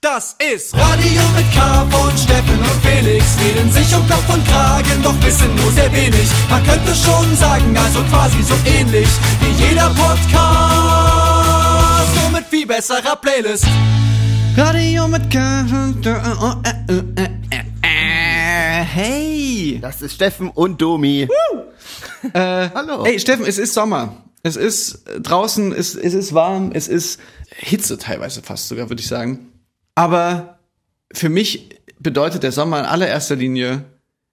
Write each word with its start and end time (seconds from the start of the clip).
Das 0.00 0.36
ist 0.38 0.76
Radio 0.76 1.22
mit 1.34 1.52
K 1.52 1.84
von 1.90 2.16
Steffen 2.16 2.56
und 2.56 2.84
Felix. 2.86 3.36
Reden 3.40 3.68
sich 3.72 3.92
um 3.96 4.06
Kopf 4.06 4.32
und 4.32 4.46
Kragen, 4.46 5.02
doch 5.02 5.20
wissen 5.24 5.52
nur 5.56 5.72
sehr 5.72 5.92
wenig. 5.92 6.28
Man 6.48 6.62
könnte 6.62 6.94
schon 6.94 7.34
sagen, 7.34 7.76
also 7.76 8.04
quasi 8.04 8.40
so 8.44 8.54
ähnlich 8.64 9.08
wie 9.40 9.50
jeder 9.64 9.90
Podcast. 9.90 10.14
Nur 12.14 12.30
mit 12.30 12.44
viel 12.48 12.64
besserer 12.64 13.16
Playlist. 13.16 13.66
Radio 14.56 15.08
mit 15.08 15.28
K. 15.32 15.66
Hey! 18.84 19.80
Das 19.82 20.00
ist 20.00 20.14
Steffen 20.14 20.50
und 20.50 20.80
Domi. 20.80 21.26
Äh, 22.32 22.70
Hallo. 22.72 23.04
Hey, 23.04 23.18
Steffen, 23.18 23.46
es 23.46 23.58
ist 23.58 23.74
Sommer. 23.74 24.22
Es 24.44 24.54
ist 24.54 25.08
äh, 25.08 25.20
draußen, 25.20 25.72
es, 25.72 25.96
es 25.96 26.14
ist 26.14 26.34
warm, 26.34 26.70
es 26.72 26.86
ist 26.86 27.18
Hitze 27.48 27.98
teilweise 27.98 28.42
fast 28.42 28.68
sogar, 28.68 28.88
würde 28.88 29.02
ich 29.02 29.08
sagen. 29.08 29.47
Aber 29.98 30.60
für 31.12 31.28
mich 31.28 31.70
bedeutet 31.98 32.44
der 32.44 32.52
Sommer 32.52 32.78
in 32.78 32.84
allererster 32.84 33.34
Linie, 33.34 33.84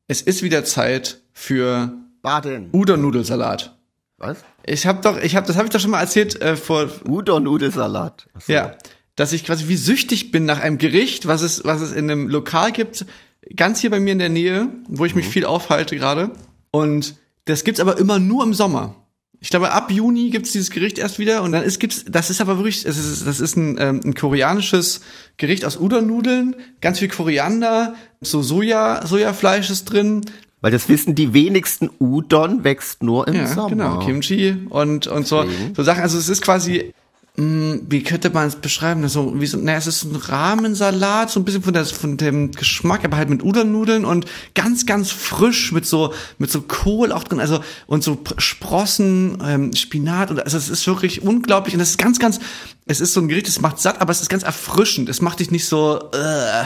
es 0.08 0.22
ist 0.22 0.44
wieder 0.44 0.64
Zeit 0.64 1.22
für 1.34 1.92
Baden. 2.22 2.70
Udon-Nudelsalat. 2.72 3.76
Was? 4.18 4.38
Ich 4.64 4.86
habe 4.86 5.02
doch, 5.02 5.18
ich 5.18 5.36
habe, 5.36 5.48
das 5.48 5.56
habe 5.56 5.66
ich 5.66 5.72
doch 5.72 5.80
schon 5.80 5.90
mal 5.90 6.02
erzählt 6.02 6.40
äh, 6.40 6.56
vor. 6.56 6.88
Udon-Nudelsalat. 7.08 8.28
So. 8.46 8.54
Ja, 8.54 8.76
dass 9.16 9.34
ich 9.34 9.44
quasi 9.44 9.68
wie 9.68 9.76
süchtig 9.76 10.30
bin 10.30 10.46
nach 10.46 10.60
einem 10.60 10.78
Gericht, 10.78 11.26
was 11.26 11.42
es, 11.42 11.66
was 11.66 11.82
es 11.82 11.94
in 11.94 12.12
einem 12.12 12.30
Lokal 12.30 12.72
gibt, 12.72 13.08
ganz 13.56 13.80
hier 13.80 13.90
bei 13.90 14.00
mir 14.00 14.12
in 14.12 14.20
der 14.20 14.30
Nähe, 14.30 14.70
wo 14.88 15.04
ich 15.04 15.16
mich 15.16 15.26
mhm. 15.26 15.32
viel 15.32 15.46
aufhalte 15.46 15.96
gerade. 15.96 16.30
Und 16.70 17.16
das 17.46 17.64
gibt's 17.64 17.80
aber 17.80 17.98
immer 17.98 18.20
nur 18.20 18.44
im 18.44 18.54
Sommer. 18.54 18.94
Ich 19.40 19.50
glaube, 19.50 19.72
ab 19.72 19.92
Juni 19.92 20.30
gibt's 20.30 20.52
dieses 20.52 20.72
Gericht 20.72 20.98
erst 20.98 21.20
wieder 21.20 21.44
und 21.44 21.52
dann 21.52 21.64
ist 21.64 21.80
gibt's, 21.80 22.06
das 22.08 22.30
ist 22.30 22.42
aber 22.42 22.58
wirklich, 22.58 22.84
das 22.84 22.98
ist, 22.98 23.26
das 23.28 23.40
ist 23.40 23.56
ein, 23.56 23.78
ähm, 23.80 24.02
ein 24.04 24.14
koreanisches 24.16 25.02
Gericht 25.38 25.66
aus 25.66 25.78
Udon-Nudeln, 25.78 26.56
ganz 26.82 27.00
viel 27.00 27.10
Koriander, 27.10 27.96
so 28.22 28.42
Soja, 28.42 29.06
Sojafleisch 29.06 29.70
ist 29.70 29.86
drin. 29.86 30.22
Weil 30.62 30.72
das 30.72 30.90
wissen 30.90 31.14
die 31.14 31.34
wenigsten, 31.34 31.92
Udon 32.00 32.64
wächst 32.64 33.04
nur 33.04 33.28
im 33.28 33.36
ja, 33.36 33.48
Sommer. 33.48 33.70
Genau, 33.70 34.00
Kimchi 34.00 34.56
und, 34.70 35.06
und 35.06 35.28
so, 35.28 35.46
so 35.76 35.84
Sachen. 35.84 36.02
Also 36.02 36.18
es 36.18 36.28
ist 36.28 36.42
quasi 36.42 36.94
wie 37.38 38.02
könnte 38.02 38.30
man 38.30 38.48
es 38.48 38.56
beschreiben? 38.56 39.06
So, 39.10 39.42
wie 39.42 39.46
so, 39.46 39.58
naja, 39.58 39.78
es 39.78 39.88
ist 39.88 40.06
ein 40.06 40.16
Rahmensalat, 40.16 41.30
so 41.30 41.42
ein 41.42 41.44
bisschen 41.44 41.64
von, 41.64 41.74
der, 41.74 41.86
von 41.86 42.16
dem 42.16 42.52
Geschmack, 42.52 43.04
aber 43.04 43.18
halt 43.18 43.30
mit 43.30 43.44
Udon-Nudeln 43.44 44.06
und 44.06 44.26
ganz, 44.54 44.86
ganz 44.86 45.12
frisch 45.12 45.74
mit 45.74 45.86
so, 45.86 46.14
mit 46.38 46.50
so 46.50 46.62
Kohl 46.62 47.12
auch 47.12 47.26
drin, 47.26 47.42
also, 47.42 47.60
und 47.88 48.06
so 48.06 48.20
Sprossen, 48.38 49.44
ähm, 49.46 49.74
Spinat 49.74 50.32
und, 50.32 50.40
also, 50.40 50.58
es 50.58 50.70
ist 50.70 50.88
wirklich 50.88 51.24
unglaublich 51.24 51.76
und 51.76 51.82
es 51.82 51.92
ist 51.92 51.98
ganz, 51.98 52.20
ganz, 52.20 52.40
es 52.86 53.02
ist 53.02 53.14
so 53.14 53.20
ein 53.20 53.28
Gericht, 53.28 53.50
es 53.50 53.60
macht 53.60 53.80
satt, 53.80 54.00
aber 54.00 54.12
es 54.12 54.22
ist 54.22 54.30
ganz 54.30 54.44
erfrischend, 54.44 55.10
es 55.10 55.22
macht 55.22 55.40
dich 55.40 55.52
nicht 55.52 55.66
so, 55.66 56.00
äh. 56.14 56.66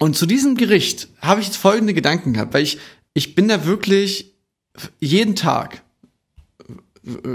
Und 0.00 0.16
zu 0.16 0.26
diesem 0.26 0.56
Gericht 0.56 1.08
habe 1.20 1.40
ich 1.40 1.48
jetzt 1.48 1.56
folgende 1.56 1.92
Gedanken 1.92 2.32
gehabt, 2.32 2.54
weil 2.54 2.62
ich, 2.62 2.78
ich 3.14 3.34
bin 3.34 3.48
da 3.48 3.66
wirklich 3.66 4.36
jeden 5.00 5.34
Tag 5.34 5.82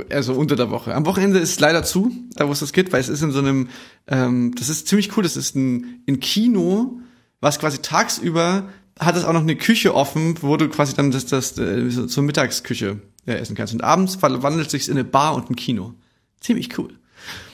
also 0.09 0.33
unter 0.33 0.55
der 0.55 0.69
Woche. 0.69 0.93
Am 0.93 1.05
Wochenende 1.05 1.39
ist 1.39 1.51
es 1.51 1.59
leider 1.59 1.83
zu, 1.83 2.11
da 2.35 2.47
wo 2.47 2.51
es 2.51 2.59
das 2.59 2.73
gibt, 2.73 2.93
weil 2.93 3.01
es 3.01 3.09
ist 3.09 3.21
in 3.21 3.31
so 3.31 3.39
einem, 3.39 3.69
ähm, 4.07 4.53
das 4.57 4.69
ist 4.69 4.87
ziemlich 4.87 5.15
cool, 5.15 5.23
das 5.23 5.37
ist 5.37 5.55
ein, 5.55 6.03
ein 6.07 6.19
Kino, 6.19 6.99
was 7.41 7.59
quasi 7.59 7.79
tagsüber 7.79 8.69
hat 8.99 9.15
es 9.15 9.25
auch 9.25 9.33
noch 9.33 9.41
eine 9.41 9.55
Küche 9.55 9.95
offen, 9.95 10.35
wo 10.41 10.55
du 10.57 10.69
quasi 10.69 10.93
dann 10.93 11.11
das, 11.11 11.25
das 11.25 11.57
äh, 11.57 12.07
zur 12.07 12.23
Mittagsküche 12.23 12.99
ja, 13.25 13.33
essen 13.33 13.55
kannst. 13.55 13.73
Und 13.73 13.83
abends 13.83 14.15
verwandelt 14.15 14.69
sich 14.69 14.87
in 14.87 14.93
eine 14.93 15.03
Bar 15.03 15.35
und 15.35 15.49
ein 15.49 15.55
Kino. 15.55 15.93
Ziemlich 16.39 16.77
cool. 16.77 16.93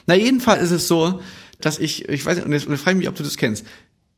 Na, 0.05 0.15
jedenfalls 0.15 0.63
ist 0.63 0.71
es 0.71 0.87
so, 0.87 1.21
dass 1.61 1.79
ich, 1.79 2.09
ich 2.09 2.25
weiß 2.25 2.37
nicht, 2.37 2.45
und 2.45 2.53
jetzt, 2.53 2.65
und 2.65 2.73
jetzt 2.73 2.81
frage 2.81 2.97
ich 2.97 2.99
mich, 2.99 3.09
ob 3.09 3.15
du 3.15 3.23
das 3.23 3.37
kennst. 3.37 3.65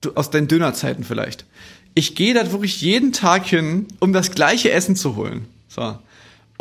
Du, 0.02 0.14
aus 0.14 0.30
deinen 0.32 0.48
Dönerzeiten 0.48 1.04
vielleicht. 1.04 1.46
Ich 1.94 2.16
gehe 2.16 2.34
da 2.34 2.52
wirklich 2.52 2.82
jeden 2.82 3.12
Tag 3.12 3.46
hin, 3.46 3.88
um 4.00 4.14
das 4.14 4.32
gleiche 4.32 4.72
Essen 4.72 4.96
zu 4.96 5.16
holen. 5.16 5.46
So. 5.68 5.98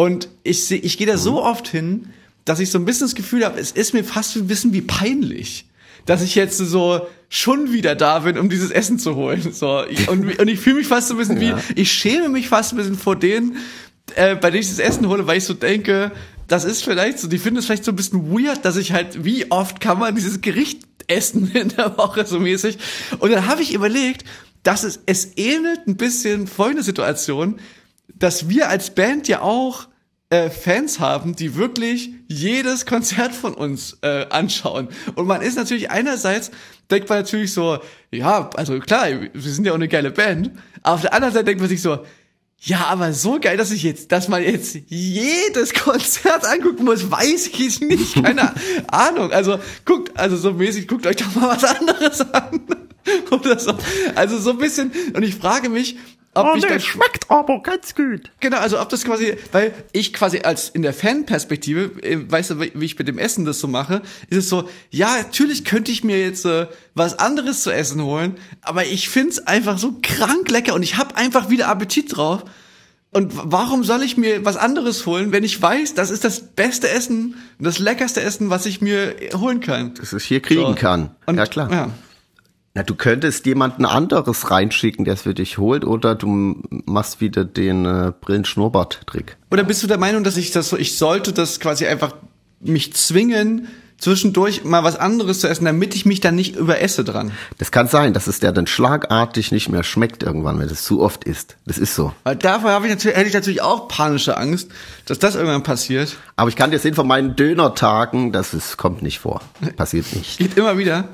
Und 0.00 0.30
ich, 0.44 0.72
ich 0.72 0.96
gehe 0.96 1.06
da 1.06 1.18
so 1.18 1.42
oft 1.42 1.68
hin, 1.68 2.08
dass 2.46 2.58
ich 2.58 2.70
so 2.70 2.78
ein 2.78 2.86
bisschen 2.86 3.06
das 3.06 3.14
Gefühl 3.14 3.44
habe, 3.44 3.60
es 3.60 3.70
ist 3.70 3.92
mir 3.92 4.02
fast 4.02 4.34
ein 4.34 4.46
bisschen 4.46 4.72
wie 4.72 4.80
peinlich, 4.80 5.66
dass 6.06 6.22
ich 6.22 6.36
jetzt 6.36 6.56
so 6.56 7.06
schon 7.28 7.70
wieder 7.70 7.94
da 7.94 8.20
bin, 8.20 8.38
um 8.38 8.48
dieses 8.48 8.70
Essen 8.70 8.98
zu 8.98 9.14
holen. 9.14 9.52
So, 9.52 9.84
und, 10.06 10.38
und 10.40 10.48
ich 10.48 10.58
fühle 10.58 10.76
mich 10.76 10.86
fast 10.86 11.08
so 11.08 11.14
ein 11.14 11.18
bisschen 11.18 11.38
ja. 11.42 11.58
wie, 11.58 11.82
ich 11.82 11.92
schäme 11.92 12.30
mich 12.30 12.48
fast 12.48 12.72
ein 12.72 12.78
bisschen 12.78 12.96
vor 12.96 13.14
denen, 13.14 13.58
äh, 14.14 14.36
bei 14.36 14.50
denen 14.50 14.62
ich 14.62 14.70
das 14.70 14.78
Essen 14.78 15.06
hole, 15.06 15.26
weil 15.26 15.36
ich 15.36 15.44
so 15.44 15.52
denke, 15.52 16.12
das 16.48 16.64
ist 16.64 16.82
vielleicht 16.82 17.18
so, 17.18 17.28
die 17.28 17.36
finden 17.36 17.58
es 17.58 17.66
vielleicht 17.66 17.84
so 17.84 17.92
ein 17.92 17.96
bisschen 17.96 18.30
weird, 18.32 18.64
dass 18.64 18.78
ich 18.78 18.94
halt, 18.94 19.22
wie 19.26 19.50
oft 19.50 19.82
kann 19.82 19.98
man 19.98 20.14
dieses 20.14 20.40
Gericht 20.40 20.80
essen 21.08 21.50
in 21.52 21.68
der 21.68 21.98
Woche 21.98 22.24
so 22.24 22.40
mäßig. 22.40 22.78
Und 23.18 23.32
dann 23.32 23.46
habe 23.46 23.60
ich 23.60 23.74
überlegt, 23.74 24.24
dass 24.62 24.82
es, 24.82 25.00
es 25.04 25.36
ähnelt 25.36 25.86
ein 25.86 25.98
bisschen 25.98 26.46
folgende 26.46 26.84
Situation, 26.84 27.60
dass 28.14 28.48
wir 28.48 28.68
als 28.68 28.94
Band 28.94 29.28
ja 29.28 29.42
auch 29.42 29.88
äh, 30.30 30.48
Fans 30.48 31.00
haben, 31.00 31.34
die 31.34 31.56
wirklich 31.56 32.10
jedes 32.28 32.86
Konzert 32.86 33.34
von 33.34 33.54
uns 33.54 33.98
äh, 34.02 34.26
anschauen. 34.30 34.88
Und 35.16 35.26
man 35.26 35.42
ist 35.42 35.56
natürlich 35.56 35.90
einerseits, 35.90 36.50
denkt 36.90 37.08
man 37.08 37.18
natürlich 37.18 37.52
so, 37.52 37.78
ja, 38.12 38.48
also 38.54 38.78
klar, 38.78 39.08
wir 39.10 39.52
sind 39.52 39.64
ja 39.66 39.72
auch 39.72 39.76
eine 39.76 39.88
geile 39.88 40.10
Band, 40.10 40.52
aber 40.82 40.94
auf 40.94 41.00
der 41.00 41.14
anderen 41.14 41.34
Seite 41.34 41.46
denkt 41.46 41.60
man 41.60 41.68
sich 41.68 41.82
so, 41.82 42.04
ja, 42.62 42.86
aber 42.88 43.14
so 43.14 43.40
geil, 43.40 43.56
dass 43.56 43.70
ich 43.70 43.82
jetzt, 43.82 44.12
dass 44.12 44.28
man 44.28 44.42
jetzt 44.42 44.76
jedes 44.88 45.72
Konzert 45.74 46.46
angucken 46.46 46.84
muss, 46.84 47.10
weiß 47.10 47.48
ich 47.58 47.80
nicht, 47.80 48.22
keine 48.22 48.52
Ahnung. 48.88 49.32
Also 49.32 49.58
guckt, 49.86 50.16
also 50.18 50.36
so 50.36 50.52
mäßig, 50.52 50.86
guckt 50.86 51.06
euch 51.06 51.16
doch 51.16 51.34
mal 51.34 51.56
was 51.56 51.64
anderes 51.64 52.20
an. 52.32 52.60
Oder 53.30 53.58
so. 53.58 53.72
Also 54.14 54.38
so 54.38 54.50
ein 54.50 54.58
bisschen, 54.58 54.92
und 55.14 55.22
ich 55.22 55.36
frage 55.36 55.70
mich, 55.70 55.96
ob 56.32 56.46
oh, 56.46 56.56
nee, 56.56 56.78
schmeckt 56.78 57.28
aber 57.28 57.60
ganz 57.60 57.96
gut. 57.96 58.30
Genau, 58.38 58.58
also 58.58 58.80
ob 58.80 58.88
das 58.88 59.04
quasi, 59.04 59.36
weil 59.50 59.74
ich 59.92 60.12
quasi 60.12 60.40
als 60.40 60.68
in 60.68 60.82
der 60.82 60.94
Fanperspektive, 60.94 62.00
äh, 62.04 62.30
weißt 62.30 62.50
du, 62.50 62.60
wie 62.60 62.84
ich 62.84 62.96
mit 62.96 63.08
dem 63.08 63.18
Essen 63.18 63.44
das 63.44 63.58
so 63.58 63.66
mache, 63.66 64.02
ist 64.28 64.36
es 64.36 64.48
so, 64.48 64.68
ja, 64.90 65.16
natürlich 65.16 65.64
könnte 65.64 65.90
ich 65.90 66.04
mir 66.04 66.20
jetzt 66.20 66.46
äh, 66.46 66.68
was 66.94 67.18
anderes 67.18 67.64
zu 67.64 67.72
essen 67.72 68.02
holen, 68.04 68.36
aber 68.62 68.86
ich 68.86 69.08
find's 69.08 69.40
einfach 69.40 69.76
so 69.78 69.96
krank 70.02 70.48
lecker 70.50 70.74
und 70.74 70.84
ich 70.84 70.96
hab 70.96 71.16
einfach 71.18 71.50
wieder 71.50 71.66
Appetit 71.66 72.16
drauf. 72.16 72.44
Und 73.12 73.32
warum 73.34 73.82
soll 73.82 74.04
ich 74.04 74.16
mir 74.16 74.44
was 74.44 74.56
anderes 74.56 75.04
holen, 75.06 75.32
wenn 75.32 75.42
ich 75.42 75.60
weiß, 75.60 75.94
das 75.94 76.10
ist 76.10 76.22
das 76.22 76.40
beste 76.40 76.88
Essen, 76.88 77.34
das 77.58 77.80
leckerste 77.80 78.20
Essen, 78.20 78.50
was 78.50 78.66
ich 78.66 78.80
mir 78.80 79.16
holen 79.34 79.58
kann? 79.58 79.94
Das 79.94 80.12
ich 80.12 80.24
hier 80.26 80.40
kriegen 80.40 80.60
so. 80.60 80.74
kann. 80.76 81.10
Und, 81.26 81.36
ja, 81.36 81.46
klar. 81.46 81.72
Ja. 81.72 81.90
Na, 82.74 82.84
du 82.84 82.94
könntest 82.94 83.46
jemanden 83.46 83.84
anderes 83.84 84.50
reinschicken, 84.50 85.04
der 85.04 85.14
es 85.14 85.22
für 85.22 85.34
dich 85.34 85.58
holt, 85.58 85.84
oder 85.84 86.14
du 86.14 86.62
machst 86.86 87.20
wieder 87.20 87.44
den 87.44 87.84
äh, 87.84 88.12
Brillenschnurrbart-Trick. 88.20 89.38
Oder 89.50 89.64
bist 89.64 89.82
du 89.82 89.88
der 89.88 89.98
Meinung, 89.98 90.22
dass 90.22 90.36
ich 90.36 90.52
das 90.52 90.68
so, 90.68 90.76
ich 90.76 90.96
sollte 90.96 91.32
das 91.32 91.58
quasi 91.58 91.86
einfach 91.86 92.14
mich 92.60 92.92
zwingen, 92.92 93.66
zwischendurch 94.00 94.64
mal 94.64 94.82
was 94.82 94.96
anderes 94.96 95.40
zu 95.40 95.48
essen, 95.48 95.64
damit 95.64 95.94
ich 95.94 96.06
mich 96.06 96.20
dann 96.20 96.34
nicht 96.34 96.56
überesse 96.56 97.04
dran. 97.04 97.32
Das 97.58 97.70
kann 97.70 97.86
sein, 97.86 98.12
dass 98.12 98.26
es 98.26 98.40
der 98.40 98.52
dann 98.52 98.66
schlagartig 98.66 99.52
nicht 99.52 99.68
mehr 99.68 99.84
schmeckt 99.84 100.22
irgendwann, 100.22 100.58
wenn 100.58 100.68
es 100.68 100.82
zu 100.82 101.00
oft 101.00 101.24
isst. 101.24 101.56
Das 101.66 101.78
ist 101.78 101.94
so. 101.94 102.12
Weil 102.24 102.36
dafür 102.36 102.70
habe 102.70 102.86
ich 102.86 102.92
natürlich, 102.92 103.16
hätte 103.16 103.28
ich 103.28 103.34
natürlich 103.34 103.62
auch 103.62 103.88
panische 103.88 104.36
Angst, 104.36 104.68
dass 105.06 105.18
das 105.18 105.34
irgendwann 105.34 105.62
passiert. 105.62 106.16
Aber 106.36 106.48
ich 106.48 106.56
kann 106.56 106.70
dir 106.70 106.78
sehen 106.78 106.94
von 106.94 107.06
meinen 107.06 107.36
Dönertagen, 107.36 108.32
dass 108.32 108.54
es 108.54 108.76
kommt 108.76 109.02
nicht 109.02 109.20
vor. 109.20 109.42
Passiert 109.76 110.12
nicht. 110.14 110.38
Geht 110.38 110.56
immer 110.56 110.78
wieder. 110.78 111.08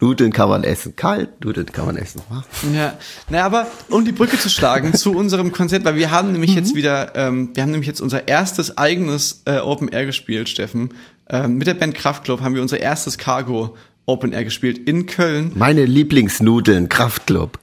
Nudeln 0.00 0.32
kann 0.32 0.48
man 0.48 0.64
essen 0.64 0.96
kalt, 0.96 1.44
Nudeln 1.44 1.70
kann 1.72 1.86
man 1.86 1.96
essen 1.96 2.20
warm. 2.28 2.44
Ja, 2.74 2.94
naja, 3.30 3.46
aber 3.46 3.66
um 3.88 4.04
die 4.04 4.12
Brücke 4.12 4.38
zu 4.38 4.50
schlagen 4.50 4.92
zu 4.92 5.12
unserem 5.12 5.52
Konzert, 5.52 5.84
weil 5.84 5.96
wir 5.96 6.10
haben 6.10 6.32
nämlich 6.32 6.50
mhm. 6.50 6.56
jetzt 6.56 6.74
wieder, 6.74 7.14
ähm, 7.14 7.50
wir 7.54 7.62
haben 7.62 7.70
nämlich 7.70 7.86
jetzt 7.86 8.00
unser 8.00 8.28
erstes 8.28 8.76
eigenes 8.76 9.42
äh, 9.46 9.58
Open 9.58 9.88
Air 9.88 10.04
gespielt, 10.06 10.48
Steffen. 10.48 10.90
Ähm, 11.28 11.56
mit 11.56 11.66
der 11.66 11.74
Band 11.74 11.94
Kraftklub 11.94 12.40
haben 12.40 12.54
wir 12.54 12.62
unser 12.62 12.80
erstes 12.80 13.18
Cargo 13.18 13.76
Open 14.06 14.32
Air 14.32 14.44
gespielt 14.44 14.78
in 14.78 15.06
Köln. 15.06 15.52
Meine 15.54 15.86
Lieblingsnudeln, 15.86 16.88
Kraftklub. 16.88 17.58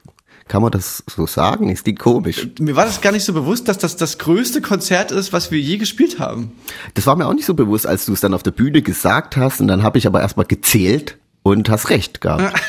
Kann 0.48 0.60
man 0.60 0.72
das 0.72 1.04
so 1.06 1.26
sagen? 1.26 1.70
Ist 1.70 1.86
die 1.86 1.94
komisch? 1.94 2.48
Mir 2.58 2.76
war 2.76 2.84
das 2.84 3.00
gar 3.00 3.12
nicht 3.12 3.24
so 3.24 3.32
bewusst, 3.32 3.68
dass 3.68 3.78
das 3.78 3.96
das 3.96 4.18
größte 4.18 4.60
Konzert 4.60 5.12
ist, 5.12 5.32
was 5.32 5.50
wir 5.50 5.60
je 5.60 5.78
gespielt 5.78 6.18
haben. 6.18 6.52
Das 6.94 7.06
war 7.06 7.16
mir 7.16 7.26
auch 7.26 7.32
nicht 7.32 7.46
so 7.46 7.54
bewusst, 7.54 7.86
als 7.86 8.06
du 8.06 8.12
es 8.12 8.20
dann 8.20 8.34
auf 8.34 8.42
der 8.42 8.50
Bühne 8.50 8.82
gesagt 8.82 9.36
hast. 9.36 9.60
Und 9.60 9.68
dann 9.68 9.82
habe 9.82 9.98
ich 9.98 10.06
aber 10.06 10.20
erstmal 10.20 10.46
gezählt 10.46 11.16
und 11.42 11.70
hast 11.70 11.90
recht 11.90 12.20
gehabt. 12.20 12.60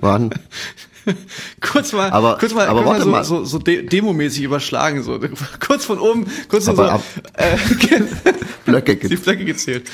Waren 0.00 0.30
kurz 1.60 1.92
mal, 1.92 2.10
aber, 2.10 2.38
kurz 2.38 2.54
mal, 2.54 2.66
aber 2.66 2.84
warte 2.84 3.06
mal 3.06 3.24
so, 3.24 3.44
so, 3.44 3.58
so 3.58 3.58
demomäßig 3.58 4.44
überlagen, 4.44 5.02
so 5.04 5.18
kurz 5.60 5.84
von 5.84 5.98
oben, 5.98 6.26
kurz 6.48 6.66
so, 6.66 6.72
ab, 6.72 7.02
äh, 7.34 7.56
Blöcke, 8.64 8.96
die 8.96 9.16
Blöcke 9.16 9.44
gezählt. 9.44 9.88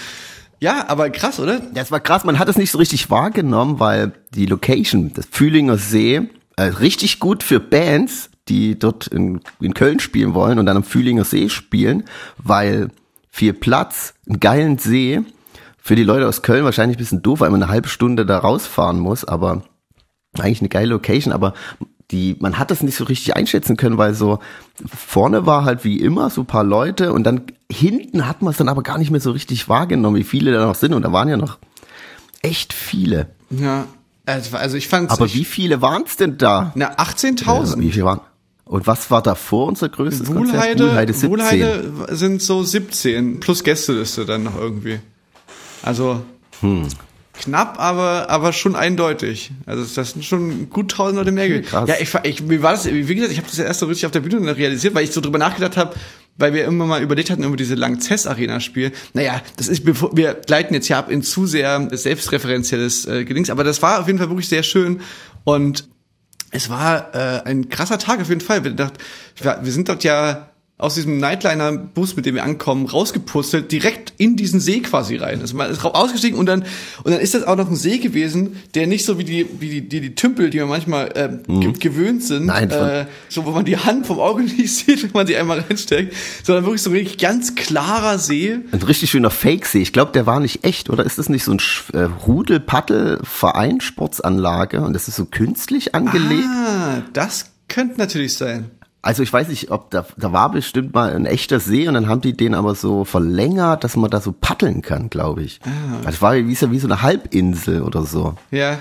Ja, 0.60 0.88
aber 0.88 1.10
krass, 1.10 1.38
oder? 1.38 1.60
Das 1.60 1.92
war 1.92 2.00
krass. 2.00 2.24
Man 2.24 2.38
hat 2.38 2.48
es 2.48 2.58
nicht 2.58 2.72
so 2.72 2.78
richtig 2.78 3.10
wahrgenommen, 3.10 3.78
weil 3.78 4.12
die 4.34 4.46
Location, 4.46 5.12
das 5.14 5.26
Fühlinger 5.30 5.78
See, 5.78 6.22
äh, 6.56 6.62
richtig 6.62 7.20
gut 7.20 7.44
für 7.44 7.60
Bands, 7.60 8.30
die 8.48 8.78
dort 8.78 9.06
in, 9.06 9.40
in 9.60 9.74
Köln 9.74 10.00
spielen 10.00 10.34
wollen 10.34 10.58
und 10.58 10.66
dann 10.66 10.76
am 10.76 10.84
Fühlinger 10.84 11.24
See 11.24 11.48
spielen, 11.48 12.04
weil 12.38 12.88
viel 13.30 13.52
Platz, 13.52 14.14
einen 14.26 14.40
geilen 14.40 14.78
See 14.78 15.20
für 15.78 15.94
die 15.94 16.02
Leute 16.02 16.26
aus 16.26 16.42
Köln 16.42 16.64
wahrscheinlich 16.64 16.96
ein 16.96 17.00
bisschen 17.00 17.22
doof, 17.22 17.40
weil 17.40 17.50
man 17.50 17.62
eine 17.62 17.70
halbe 17.70 17.88
Stunde 17.88 18.26
da 18.26 18.38
rausfahren 18.38 18.98
muss, 18.98 19.24
aber 19.24 19.62
eigentlich 20.40 20.60
eine 20.60 20.68
geile 20.68 20.90
Location, 20.90 21.32
aber 21.32 21.54
die, 22.10 22.36
man 22.40 22.58
hat 22.58 22.70
das 22.70 22.82
nicht 22.82 22.96
so 22.96 23.04
richtig 23.04 23.36
einschätzen 23.36 23.76
können, 23.76 23.98
weil 23.98 24.14
so 24.14 24.38
vorne 24.86 25.44
war 25.44 25.64
halt 25.64 25.84
wie 25.84 26.00
immer 26.00 26.30
so 26.30 26.42
ein 26.42 26.46
paar 26.46 26.64
Leute 26.64 27.12
und 27.12 27.24
dann 27.24 27.42
hinten 27.70 28.26
hat 28.26 28.40
man 28.40 28.52
es 28.52 28.56
dann 28.56 28.68
aber 28.68 28.82
gar 28.82 28.98
nicht 28.98 29.10
mehr 29.10 29.20
so 29.20 29.30
richtig 29.32 29.68
wahrgenommen, 29.68 30.16
wie 30.16 30.24
viele 30.24 30.52
da 30.52 30.64
noch 30.64 30.74
sind 30.74 30.94
und 30.94 31.02
da 31.02 31.12
waren 31.12 31.28
ja 31.28 31.36
noch 31.36 31.58
echt 32.40 32.72
viele. 32.72 33.28
Ja, 33.50 33.86
also, 34.24 34.56
also 34.56 34.76
ich 34.76 34.88
fand 34.88 35.10
Aber 35.10 35.32
wie 35.32 35.44
viele 35.44 35.82
waren 35.82 36.04
es 36.06 36.16
denn 36.16 36.38
da? 36.38 36.72
Na, 36.74 36.94
18.000. 36.96 37.44
Ja, 37.44 37.80
wie 37.80 37.90
viele 37.90 38.04
waren? 38.04 38.20
Und 38.64 38.86
was 38.86 39.10
war 39.10 39.22
davor 39.22 39.66
unser 39.66 39.88
größtes 39.88 40.28
Wuhlheide, 40.28 40.76
Konzert? 40.76 40.80
Wuhlheide 40.80 41.12
17. 41.14 41.30
Wuhlheide 41.30 41.92
sind 42.10 42.42
so 42.42 42.62
17 42.62 43.40
plus 43.40 43.64
Gästeliste 43.64 44.26
dann 44.26 44.42
noch 44.42 44.56
irgendwie. 44.56 45.00
Also 45.82 46.22
hm. 46.60 46.86
Knapp, 47.38 47.78
aber 47.78 48.28
aber 48.28 48.52
schon 48.52 48.76
eindeutig. 48.76 49.50
Also 49.66 49.84
das 49.94 50.12
sind 50.12 50.24
schon 50.24 50.68
gut 50.70 50.90
tausend 50.90 51.18
Leute 51.18 51.32
mehr 51.32 51.48
gewesen. 51.48 51.86
Ja, 51.86 51.94
ich, 51.98 52.12
ich 52.24 52.42
mir 52.42 52.62
war 52.62 52.72
das 52.72 52.86
wie 52.86 53.14
gesagt, 53.14 53.32
ich 53.32 53.38
habe 53.38 53.48
das 53.48 53.56
ja 53.56 53.64
erst 53.64 53.80
so 53.80 53.86
richtig 53.86 54.06
auf 54.06 54.12
der 54.12 54.20
Bühne 54.20 54.56
realisiert, 54.56 54.94
weil 54.94 55.04
ich 55.04 55.12
so 55.12 55.20
drüber 55.20 55.38
nachgedacht 55.38 55.76
habe, 55.76 55.94
weil 56.36 56.52
wir 56.52 56.64
immer 56.64 56.86
mal 56.86 57.02
überlegt 57.02 57.30
hatten 57.30 57.44
über 57.44 57.56
diese 57.56 57.74
Langzess 57.74 58.26
Arena 58.26 58.60
Spiel. 58.60 58.92
Naja, 59.14 59.40
das 59.56 59.68
ist 59.68 59.84
bevor 59.84 60.16
wir 60.16 60.34
gleiten 60.34 60.74
jetzt 60.74 60.88
ja 60.88 60.98
ab 60.98 61.10
in 61.10 61.22
zu 61.22 61.46
sehr 61.46 61.88
selbstreferenzielles 61.90 63.06
äh, 63.06 63.24
Gedings, 63.24 63.50
aber 63.50 63.64
das 63.64 63.80
war 63.82 64.00
auf 64.00 64.06
jeden 64.06 64.18
Fall 64.18 64.28
wirklich 64.28 64.48
sehr 64.48 64.62
schön 64.62 65.00
und 65.44 65.88
es 66.50 66.70
war 66.70 67.14
äh, 67.14 67.42
ein 67.44 67.68
krasser 67.68 67.98
Tag 67.98 68.20
auf 68.20 68.28
jeden 68.28 68.40
Fall. 68.40 68.64
Wir, 68.64 68.72
dacht, 68.72 68.94
wir 69.40 69.72
sind 69.72 69.88
dort 69.88 70.02
ja 70.04 70.48
aus 70.78 70.94
diesem 70.94 71.18
Nightliner-Bus, 71.18 72.14
mit 72.14 72.24
dem 72.24 72.36
wir 72.36 72.44
ankommen, 72.44 72.86
rausgepustelt, 72.86 73.72
direkt 73.72 74.12
in 74.16 74.36
diesen 74.36 74.60
See 74.60 74.78
quasi 74.78 75.16
rein. 75.16 75.40
Also 75.40 75.56
man 75.56 75.68
ist 75.70 75.84
ausgestiegen 75.84 76.38
und 76.38 76.46
dann 76.46 76.64
und 77.02 77.10
dann 77.10 77.20
ist 77.20 77.34
das 77.34 77.42
auch 77.42 77.56
noch 77.56 77.68
ein 77.68 77.74
See 77.74 77.98
gewesen, 77.98 78.56
der 78.76 78.86
nicht 78.86 79.04
so 79.04 79.18
wie 79.18 79.24
die 79.24 79.46
wie 79.58 79.68
die 79.68 79.88
die, 79.88 80.00
die 80.00 80.14
Tümpel, 80.14 80.50
die 80.50 80.60
man 80.60 80.68
manchmal 80.68 81.08
äh, 81.16 81.50
mhm. 81.50 81.72
gewöhnt 81.80 82.22
sind, 82.22 82.46
Nein, 82.46 82.70
äh, 82.70 83.06
so 83.28 83.44
wo 83.44 83.50
man 83.50 83.64
die 83.64 83.76
Hand 83.76 84.06
vom 84.06 84.20
Auge 84.20 84.42
nicht 84.44 84.72
sieht, 84.72 85.02
wenn 85.02 85.10
man 85.12 85.26
sie 85.26 85.36
einmal 85.36 85.58
reinsteckt, 85.60 86.14
sondern 86.44 86.64
wirklich 86.64 86.82
so 86.82 86.90
ein 86.90 86.96
richtig 86.96 87.18
ganz 87.18 87.56
klarer 87.56 88.18
See. 88.18 88.58
Ein 88.70 88.82
richtig 88.82 89.10
schöner 89.10 89.30
Fake-See. 89.30 89.82
Ich 89.82 89.92
glaube, 89.92 90.12
der 90.12 90.26
war 90.26 90.38
nicht 90.38 90.64
echt, 90.64 90.90
oder 90.90 91.04
ist 91.04 91.18
das 91.18 91.28
nicht 91.28 91.42
so 91.42 91.52
ein 91.52 91.60
äh, 91.92 92.02
Rudel-Paddel-Verein, 92.26 93.80
Sportsanlage 93.80 94.80
und 94.82 94.92
das 94.92 95.08
ist 95.08 95.16
so 95.16 95.24
künstlich 95.24 95.96
angelegt? 95.96 96.44
Ah, 96.46 97.02
das 97.12 97.50
könnte 97.66 97.98
natürlich 97.98 98.34
sein. 98.34 98.70
Also 99.00 99.22
ich 99.22 99.32
weiß 99.32 99.48
nicht, 99.48 99.70
ob 99.70 99.90
da, 99.90 100.04
da 100.16 100.32
war 100.32 100.50
bestimmt 100.50 100.92
mal 100.92 101.14
ein 101.14 101.24
echter 101.24 101.60
See 101.60 101.86
und 101.86 101.94
dann 101.94 102.08
haben 102.08 102.20
die 102.20 102.36
den 102.36 102.54
aber 102.54 102.74
so 102.74 103.04
verlängert, 103.04 103.84
dass 103.84 103.96
man 103.96 104.10
da 104.10 104.20
so 104.20 104.32
paddeln 104.32 104.82
kann, 104.82 105.08
glaube 105.08 105.42
ich. 105.44 105.60
Ah. 105.62 106.00
Das 106.02 106.20
war 106.20 106.34
wie 106.34 106.54
so, 106.56 106.72
wie 106.72 106.80
so 106.80 106.88
eine 106.88 107.00
Halbinsel 107.00 107.82
oder 107.82 108.04
so. 108.04 108.34
Ja, 108.50 108.78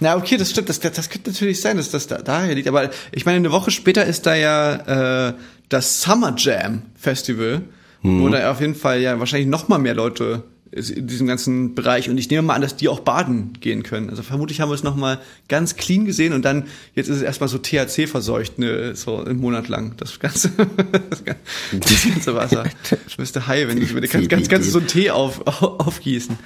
na 0.00 0.16
okay, 0.16 0.36
das 0.36 0.50
stimmt, 0.50 0.68
das, 0.68 0.80
das 0.80 1.08
könnte 1.08 1.30
natürlich 1.30 1.60
sein, 1.60 1.76
dass 1.76 1.90
das 1.90 2.08
da, 2.08 2.18
daher 2.18 2.54
liegt. 2.54 2.66
Aber 2.66 2.90
ich 3.12 3.24
meine, 3.26 3.36
eine 3.36 3.52
Woche 3.52 3.70
später 3.70 4.04
ist 4.04 4.26
da 4.26 4.34
ja 4.34 5.28
äh, 5.28 5.34
das 5.68 6.02
Summer 6.02 6.34
Jam 6.36 6.82
Festival, 6.96 7.62
hm. 8.02 8.22
wo 8.22 8.28
da 8.28 8.50
auf 8.50 8.60
jeden 8.60 8.74
Fall 8.74 9.00
ja 9.00 9.20
wahrscheinlich 9.20 9.48
noch 9.48 9.68
mal 9.68 9.78
mehr 9.78 9.94
Leute 9.94 10.42
in 10.72 11.08
diesem 11.08 11.26
ganzen 11.26 11.74
Bereich 11.74 12.08
und 12.08 12.18
ich 12.18 12.30
nehme 12.30 12.42
mal 12.42 12.54
an, 12.54 12.62
dass 12.62 12.76
die 12.76 12.88
auch 12.88 13.00
baden 13.00 13.54
gehen 13.60 13.82
können. 13.82 14.08
Also 14.08 14.22
vermutlich 14.22 14.60
haben 14.60 14.70
wir 14.70 14.74
es 14.74 14.84
nochmal 14.84 15.18
ganz 15.48 15.74
clean 15.74 16.04
gesehen 16.04 16.32
und 16.32 16.44
dann, 16.44 16.64
jetzt 16.94 17.08
ist 17.08 17.16
es 17.16 17.22
erstmal 17.22 17.48
so 17.48 17.58
THC 17.58 18.06
verseucht, 18.06 18.58
ne, 18.58 18.94
so 18.94 19.18
einen 19.18 19.40
Monat 19.40 19.68
lang, 19.68 19.96
das 19.96 20.20
ganze, 20.20 20.50
das 21.10 21.24
ganze 21.24 22.34
Wasser. 22.34 22.64
Ich 23.08 23.18
müsste 23.18 23.48
high, 23.48 23.66
wenn 23.66 23.82
ich 23.82 23.94
würde 23.94 24.06
ganz, 24.06 24.28
ganz, 24.28 24.48
ganz 24.48 24.70
so 24.70 24.78
einen 24.78 24.86
Tee 24.86 25.10
auf, 25.10 25.44
aufgießen. 25.62 26.38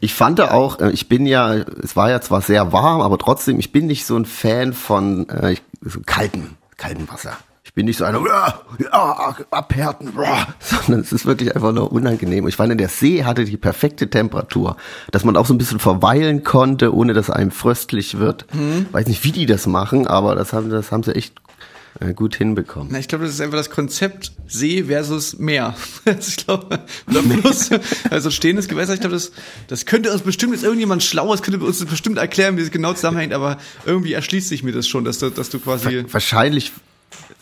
Ich 0.00 0.14
fand 0.14 0.38
da 0.40 0.50
auch, 0.50 0.80
äh, 0.80 0.90
ich 0.90 1.08
bin 1.08 1.24
ja, 1.24 1.54
es 1.54 1.94
war 1.94 2.10
ja 2.10 2.20
zwar 2.20 2.40
sehr 2.40 2.72
warm, 2.72 3.02
aber 3.02 3.18
trotzdem, 3.18 3.60
ich 3.60 3.70
bin 3.70 3.86
nicht 3.86 4.04
so 4.04 4.16
ein 4.16 4.24
Fan 4.24 4.72
von 4.72 5.28
äh, 5.28 5.56
so 5.82 6.00
kalten, 6.04 6.56
kalten 6.76 7.08
Wasser 7.08 7.38
bin 7.74 7.86
nicht 7.86 7.96
so 7.96 8.04
einer, 8.04 8.24
ja, 8.24 8.60
ja, 8.78 9.36
abhärten, 9.50 10.12
sondern 10.60 11.00
es 11.00 11.12
ist 11.12 11.26
wirklich 11.26 11.54
einfach 11.56 11.72
nur 11.72 11.90
unangenehm. 11.90 12.46
Ich 12.46 12.56
fand, 12.56 12.78
der 12.78 12.88
See 12.88 13.24
hatte 13.24 13.44
die 13.44 13.56
perfekte 13.56 14.08
Temperatur, 14.08 14.76
dass 15.10 15.24
man 15.24 15.36
auch 15.36 15.46
so 15.46 15.54
ein 15.54 15.58
bisschen 15.58 15.80
verweilen 15.80 16.44
konnte, 16.44 16.94
ohne 16.94 17.14
dass 17.14 17.30
einem 17.30 17.50
fröstlich 17.50 18.18
wird. 18.18 18.46
Mhm. 18.54 18.86
Weiß 18.92 19.08
nicht, 19.08 19.24
wie 19.24 19.32
die 19.32 19.46
das 19.46 19.66
machen, 19.66 20.06
aber 20.06 20.36
das 20.36 20.52
haben, 20.52 20.70
das 20.70 20.92
haben 20.92 21.02
sie 21.02 21.16
echt 21.16 21.34
äh, 21.98 22.14
gut 22.14 22.36
hinbekommen. 22.36 22.88
Na, 22.92 22.98
ich 23.00 23.08
glaube, 23.08 23.24
das 23.24 23.34
ist 23.34 23.40
einfach 23.40 23.58
das 23.58 23.70
Konzept 23.70 24.32
See 24.46 24.84
versus 24.84 25.38
Meer. 25.38 25.74
Also 26.04 26.28
ich 26.28 26.44
glaube, 26.44 26.80
oder 27.08 27.22
Fluss, 27.22 27.70
also 28.10 28.30
stehendes 28.30 28.68
Gewässer, 28.68 28.94
ich 28.94 29.00
glaube, 29.00 29.14
das, 29.14 29.32
das 29.66 29.86
könnte 29.86 30.12
uns 30.12 30.22
bestimmt 30.22 30.52
jetzt 30.52 30.62
irgendjemand 30.62 31.02
Schlaues 31.02 31.42
könnte 31.42 31.58
uns 31.64 31.84
bestimmt 31.84 32.18
erklären, 32.18 32.56
wie 32.56 32.60
es 32.60 32.70
genau 32.70 32.92
zusammenhängt, 32.92 33.32
aber 33.32 33.58
irgendwie 33.84 34.12
erschließt 34.12 34.48
sich 34.48 34.62
mir 34.62 34.72
das 34.72 34.86
schon, 34.86 35.04
dass 35.04 35.18
du, 35.18 35.30
dass 35.30 35.50
du 35.50 35.58
quasi. 35.58 36.04
Wahrscheinlich 36.10 36.72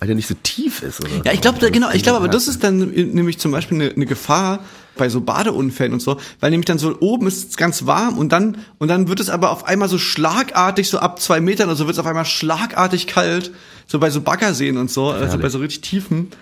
weil 0.02 0.08
der 0.08 0.16
nicht 0.16 0.26
so 0.26 0.34
tief 0.42 0.82
ist, 0.82 0.98
oder? 0.98 1.10
Ja, 1.24 1.32
ich 1.32 1.40
glaube, 1.40 1.70
genau, 1.70 1.88
ich 1.92 2.02
glaube, 2.02 2.18
aber 2.18 2.26
das 2.26 2.48
ist 2.48 2.64
dann 2.64 2.90
nämlich 2.90 3.38
zum 3.38 3.52
Beispiel 3.52 3.80
eine, 3.80 3.92
eine 3.92 4.04
Gefahr 4.04 4.58
bei 4.96 5.08
so 5.08 5.20
Badeunfällen 5.20 5.92
und 5.92 6.00
so, 6.02 6.16
weil 6.40 6.50
nämlich 6.50 6.66
dann 6.66 6.80
so 6.80 6.96
oben 6.98 7.28
ist 7.28 7.50
es 7.50 7.56
ganz 7.56 7.86
warm 7.86 8.18
und 8.18 8.32
dann 8.32 8.58
und 8.78 8.88
dann 8.88 9.06
wird 9.06 9.20
es 9.20 9.30
aber 9.30 9.50
auf 9.50 9.64
einmal 9.64 9.88
so 9.88 9.98
schlagartig 9.98 10.88
so 10.88 10.98
ab 10.98 11.20
zwei 11.20 11.40
Metern 11.40 11.68
oder 11.68 11.76
so 11.76 11.86
wird 11.86 11.94
es 11.94 12.00
auf 12.00 12.06
einmal 12.06 12.24
schlagartig 12.24 13.06
kalt, 13.06 13.52
so 13.86 14.00
bei 14.00 14.10
so 14.10 14.22
Baggerseen 14.22 14.76
und 14.76 14.90
so, 14.90 15.10
also 15.10 15.38
bei 15.38 15.48
so 15.50 15.58
richtig 15.58 15.82
tiefen. 15.82 16.32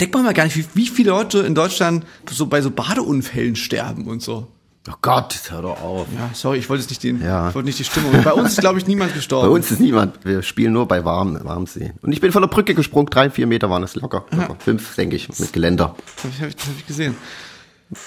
Denkt 0.00 0.14
man 0.14 0.22
mal 0.22 0.32
gar 0.32 0.44
nicht, 0.44 0.56
wie, 0.56 0.66
wie 0.74 0.86
viele 0.86 1.10
Leute 1.10 1.40
in 1.40 1.56
Deutschland 1.56 2.06
so 2.30 2.46
bei 2.46 2.62
so 2.62 2.70
Badeunfällen 2.70 3.56
sterben 3.56 4.06
und 4.06 4.22
so. 4.22 4.46
Oh 4.90 4.94
Gott, 5.02 5.38
hör 5.50 5.62
doch 5.62 5.82
auf. 5.82 6.06
Ja, 6.16 6.30
sorry, 6.32 6.58
ich 6.58 6.68
wollte 6.68 6.82
jetzt 6.82 6.90
nicht 6.90 7.02
den, 7.02 7.22
ja. 7.22 7.48
ich 7.48 7.54
wollte 7.54 7.66
nicht 7.66 7.78
die 7.78 7.84
Stimmung. 7.84 8.12
Bei 8.22 8.32
uns 8.32 8.52
ist, 8.52 8.60
glaube 8.60 8.78
ich, 8.78 8.86
niemand 8.86 9.14
gestorben. 9.14 9.48
Bei 9.48 9.54
uns 9.54 9.70
ist 9.70 9.80
niemand. 9.80 10.24
Wir 10.24 10.42
spielen 10.42 10.72
nur 10.72 10.88
bei 10.88 11.04
warm, 11.04 11.38
Warmsee. 11.42 11.92
Und 12.02 12.12
ich 12.12 12.20
bin 12.20 12.32
von 12.32 12.42
der 12.42 12.48
Brücke 12.48 12.74
gesprungen, 12.74 13.06
drei, 13.06 13.30
vier 13.30 13.46
Meter 13.46 13.68
waren 13.70 13.82
es 13.82 13.94
locker. 13.96 14.24
locker. 14.30 14.54
Ja. 14.54 14.56
Fünf, 14.58 14.94
denke 14.96 15.16
ich, 15.16 15.28
mit 15.38 15.52
Geländer. 15.52 15.94
Habe 16.22 16.32
ich, 16.32 16.40
hab 16.40 16.48
ich, 16.48 16.54
hab 16.56 16.78
ich 16.78 16.86
gesehen. 16.86 17.16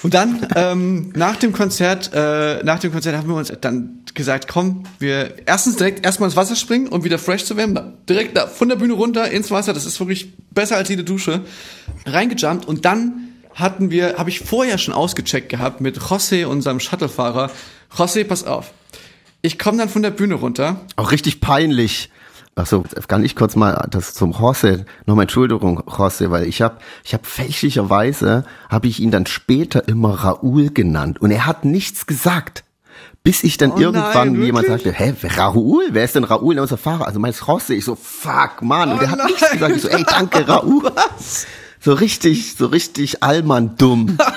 Und 0.03 0.13
dann 0.13 0.47
ähm, 0.55 1.11
nach 1.15 1.37
dem 1.37 1.53
Konzert, 1.53 2.11
äh, 2.13 2.63
nach 2.63 2.79
dem 2.79 2.91
Konzert 2.91 3.17
haben 3.17 3.27
wir 3.27 3.35
uns 3.35 3.51
dann 3.61 4.01
gesagt, 4.13 4.47
komm, 4.47 4.83
wir 4.99 5.47
erstens 5.47 5.77
direkt 5.77 6.05
erstmal 6.05 6.29
ins 6.29 6.35
Wasser 6.35 6.55
springen, 6.55 6.87
um 6.87 7.03
wieder 7.03 7.17
fresh 7.17 7.45
zu 7.45 7.57
werden, 7.57 7.97
direkt 8.07 8.37
da 8.37 8.45
von 8.45 8.69
der 8.69 8.75
Bühne 8.75 8.93
runter 8.93 9.31
ins 9.31 9.49
Wasser, 9.49 9.73
das 9.73 9.85
ist 9.87 9.99
wirklich 9.99 10.33
besser 10.51 10.77
als 10.77 10.89
jede 10.89 11.03
Dusche, 11.03 11.41
reingejumpt 12.05 12.67
und 12.67 12.85
dann 12.85 13.30
hatten 13.55 13.91
wir, 13.91 14.17
habe 14.17 14.29
ich 14.29 14.39
vorher 14.39 14.77
schon 14.77 14.93
ausgecheckt 14.93 15.49
gehabt 15.49 15.81
mit 15.81 15.99
José, 15.99 16.45
unserem 16.45 16.79
Shuttlefahrer. 16.79 17.51
José, 17.95 18.23
pass 18.23 18.43
auf. 18.43 18.71
Ich 19.41 19.57
komme 19.57 19.77
dann 19.77 19.89
von 19.89 20.01
der 20.01 20.11
Bühne 20.11 20.35
runter. 20.35 20.81
Auch 20.95 21.11
richtig 21.11 21.41
peinlich. 21.41 22.09
Achso, 22.53 22.83
kann 23.07 23.23
ich 23.23 23.35
kurz 23.35 23.55
mal 23.55 23.87
das 23.89 24.13
zum 24.13 24.33
José, 24.33 24.85
nochmal 25.05 25.23
Entschuldigung, 25.23 25.79
José, 25.81 26.31
weil 26.31 26.47
ich 26.47 26.61
habe 26.61 26.77
ich 27.03 27.13
hab 27.13 27.25
fälschlicherweise, 27.25 28.43
habe 28.69 28.87
ich 28.87 28.99
ihn 28.99 29.09
dann 29.09 29.25
später 29.25 29.87
immer 29.87 30.13
Raoul 30.13 30.69
genannt 30.69 31.21
und 31.21 31.31
er 31.31 31.45
hat 31.45 31.63
nichts 31.63 32.07
gesagt. 32.07 32.65
Bis 33.23 33.43
ich 33.43 33.57
dann 33.57 33.73
oh 33.73 33.77
irgendwann 33.77 34.33
nein, 34.33 34.43
jemand 34.43 34.67
sagte, 34.67 34.91
hä, 34.91 35.13
Raoul? 35.37 35.89
Wer 35.91 36.03
ist 36.03 36.15
denn 36.15 36.23
Raoul? 36.23 36.57
Unser 36.59 36.77
Fahrer. 36.77 37.05
Also 37.05 37.19
meinst 37.19 37.43
José? 37.43 37.73
Ich 37.73 37.85
so, 37.85 37.95
fuck, 37.95 38.63
Mann. 38.63 38.89
Oh 38.89 38.93
und 38.93 39.01
er 39.01 39.11
hat 39.11 39.19
nein. 39.19 39.27
nichts 39.27 39.51
gesagt. 39.51 39.75
Ich 39.75 39.81
so, 39.83 39.89
ey, 39.89 40.03
danke, 40.07 40.47
Raoul. 40.47 40.91
Was? 40.95 41.45
So 41.83 41.93
richtig, 41.93 42.55
so 42.55 42.67
richtig 42.67 43.23
Allmann 43.23 43.75
dumm. 43.77 44.17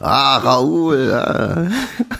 Ah, 0.00 0.36
Raoul. 0.36 1.08
Ja. 1.10 1.66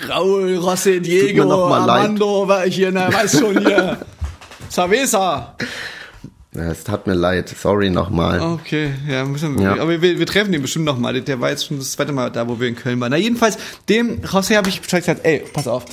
Raoul, 0.08 0.56
Rossi, 0.56 1.00
Diego, 1.00 1.72
Armando, 1.72 2.48
war 2.48 2.66
ich 2.66 2.74
hier, 2.74 2.90
na, 2.90 3.12
weiß 3.12 3.38
schon 3.38 3.56
hier. 3.60 3.98
Savesa. 4.68 5.54
Ja, 6.56 6.72
es 6.72 6.82
tat 6.82 7.06
mir 7.06 7.14
leid. 7.14 7.48
Sorry 7.48 7.88
nochmal. 7.88 8.40
Okay, 8.40 8.94
ja, 9.08 9.24
müssen 9.24 9.56
wir, 9.56 9.76
ja. 9.76 9.80
aber 9.80 10.02
wir, 10.02 10.18
wir 10.18 10.26
treffen 10.26 10.52
ihn 10.52 10.60
bestimmt 10.60 10.86
nochmal. 10.86 11.20
Der 11.20 11.40
war 11.40 11.50
jetzt 11.50 11.66
schon 11.66 11.78
das 11.78 11.92
zweite 11.92 12.10
Mal 12.10 12.32
da, 12.32 12.48
wo 12.48 12.58
wir 12.58 12.66
in 12.66 12.74
Köln 12.74 12.98
waren. 12.98 13.12
Na, 13.12 13.16
jedenfalls, 13.16 13.58
dem 13.88 14.22
José 14.22 14.56
habe 14.56 14.68
ich 14.68 14.80
Bescheid 14.80 15.02
gesagt, 15.02 15.20
ey, 15.24 15.44
pass 15.52 15.68
auf. 15.68 15.84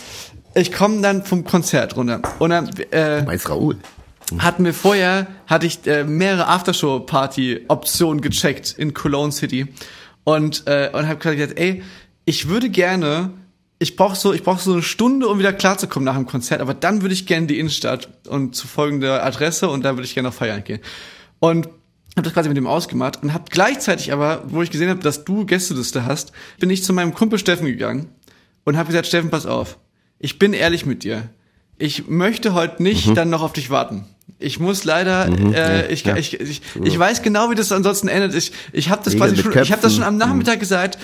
Ich 0.56 0.72
komme 0.72 1.02
dann 1.02 1.24
vom 1.24 1.44
Konzert 1.44 1.96
runter. 1.96 2.20
Und 2.40 2.50
dann, 2.50 2.70
äh, 2.90 3.20
du 3.20 3.26
meinst 3.28 3.48
Raoul? 3.48 3.78
Hatten 4.40 4.66
wir 4.66 4.74
vorher, 4.74 5.28
hatte 5.48 5.66
ich 5.66 5.86
äh, 5.86 6.04
mehrere 6.04 6.48
Aftershow-Party-Optionen 6.48 8.22
gecheckt 8.22 8.74
in 8.78 8.94
Cologne 8.94 9.32
City 9.32 9.68
und 10.24 10.64
äh, 10.68 10.90
und 10.94 11.08
habe 11.08 11.20
gesagt, 11.20 11.60
ey, 11.60 11.84
ich 12.26 12.48
würde 12.48 12.70
gerne, 12.70 13.32
ich 13.78 13.96
brauche 13.96 14.16
so, 14.16 14.34
ich 14.34 14.44
brauche 14.44 14.62
so 14.62 14.74
eine 14.74 14.82
Stunde, 14.82 15.28
um 15.28 15.38
wieder 15.38 15.54
klarzukommen 15.54 16.06
nach 16.06 16.16
dem 16.16 16.26
Konzert, 16.26 16.62
aber 16.62 16.74
dann 16.74 17.02
würde 17.02 17.14
ich 17.14 17.28
gerne 17.28 17.44
in 17.44 17.48
die 17.48 17.60
Innenstadt 17.60 18.10
und 18.28 18.56
zu 18.56 18.68
folgender 18.68 19.24
Adresse 19.24 19.70
und 19.70 19.84
da 19.84 19.96
würde 19.96 20.06
ich 20.06 20.16
gerne 20.16 20.30
noch 20.30 20.36
feiern 20.36 20.64
gehen. 20.64 20.80
Und 21.40 21.68
habe 22.16 22.24
das 22.24 22.34
quasi 22.34 22.48
mit 22.48 22.58
dem 22.58 22.68
ausgemacht 22.68 23.22
und 23.22 23.34
habe 23.34 23.46
gleichzeitig 23.50 24.14
aber, 24.14 24.44
wo 24.48 24.62
ich 24.62 24.72
gesehen 24.72 24.90
habe, 24.90 25.02
dass 25.02 25.26
du 25.26 25.46
Gästeliste 25.46 26.06
hast, 26.06 26.32
bin 26.60 26.70
ich 26.70 26.84
zu 26.84 26.94
meinem 26.94 27.14
Kumpel 27.14 27.38
Steffen 27.38 27.66
gegangen 27.66 28.08
und 28.64 28.78
habe 28.78 28.88
gesagt, 28.88 29.08
Steffen, 29.08 29.30
pass 29.30 29.46
auf, 29.46 29.78
ich 30.18 30.40
bin 30.40 30.54
ehrlich 30.54 30.86
mit 30.86 31.04
dir. 31.04 31.30
Ich 31.78 32.08
möchte 32.08 32.54
heute 32.54 32.82
nicht 32.82 33.08
mhm. 33.08 33.16
dann 33.16 33.30
noch 33.30 33.42
auf 33.42 33.54
dich 33.54 33.70
warten. 33.70 34.06
Ich 34.40 34.60
muss 34.60 34.84
leider, 34.84 35.30
mhm, 35.30 35.54
äh, 35.54 35.88
ich, 35.88 36.04
ja. 36.04 36.18
Ich, 36.18 36.40
ich, 36.40 36.62
ich, 36.84 37.00
weiß 37.00 37.22
genau, 37.22 37.52
wie 37.52 37.56
das 37.56 37.72
ansonsten 37.72 38.08
endet. 38.08 38.36
Ich, 38.36 38.52
ich 38.74 38.90
habe 38.90 39.02
das 39.04 39.14
Nägel 39.14 39.30
quasi 39.30 39.42
schon, 39.42 39.64
ich 39.64 39.72
habe 39.72 39.82
das 39.82 39.94
schon 39.96 40.04
am 40.04 40.18
Nachmittag 40.18 40.56
mhm. 40.56 40.60
gesagt. 40.60 40.98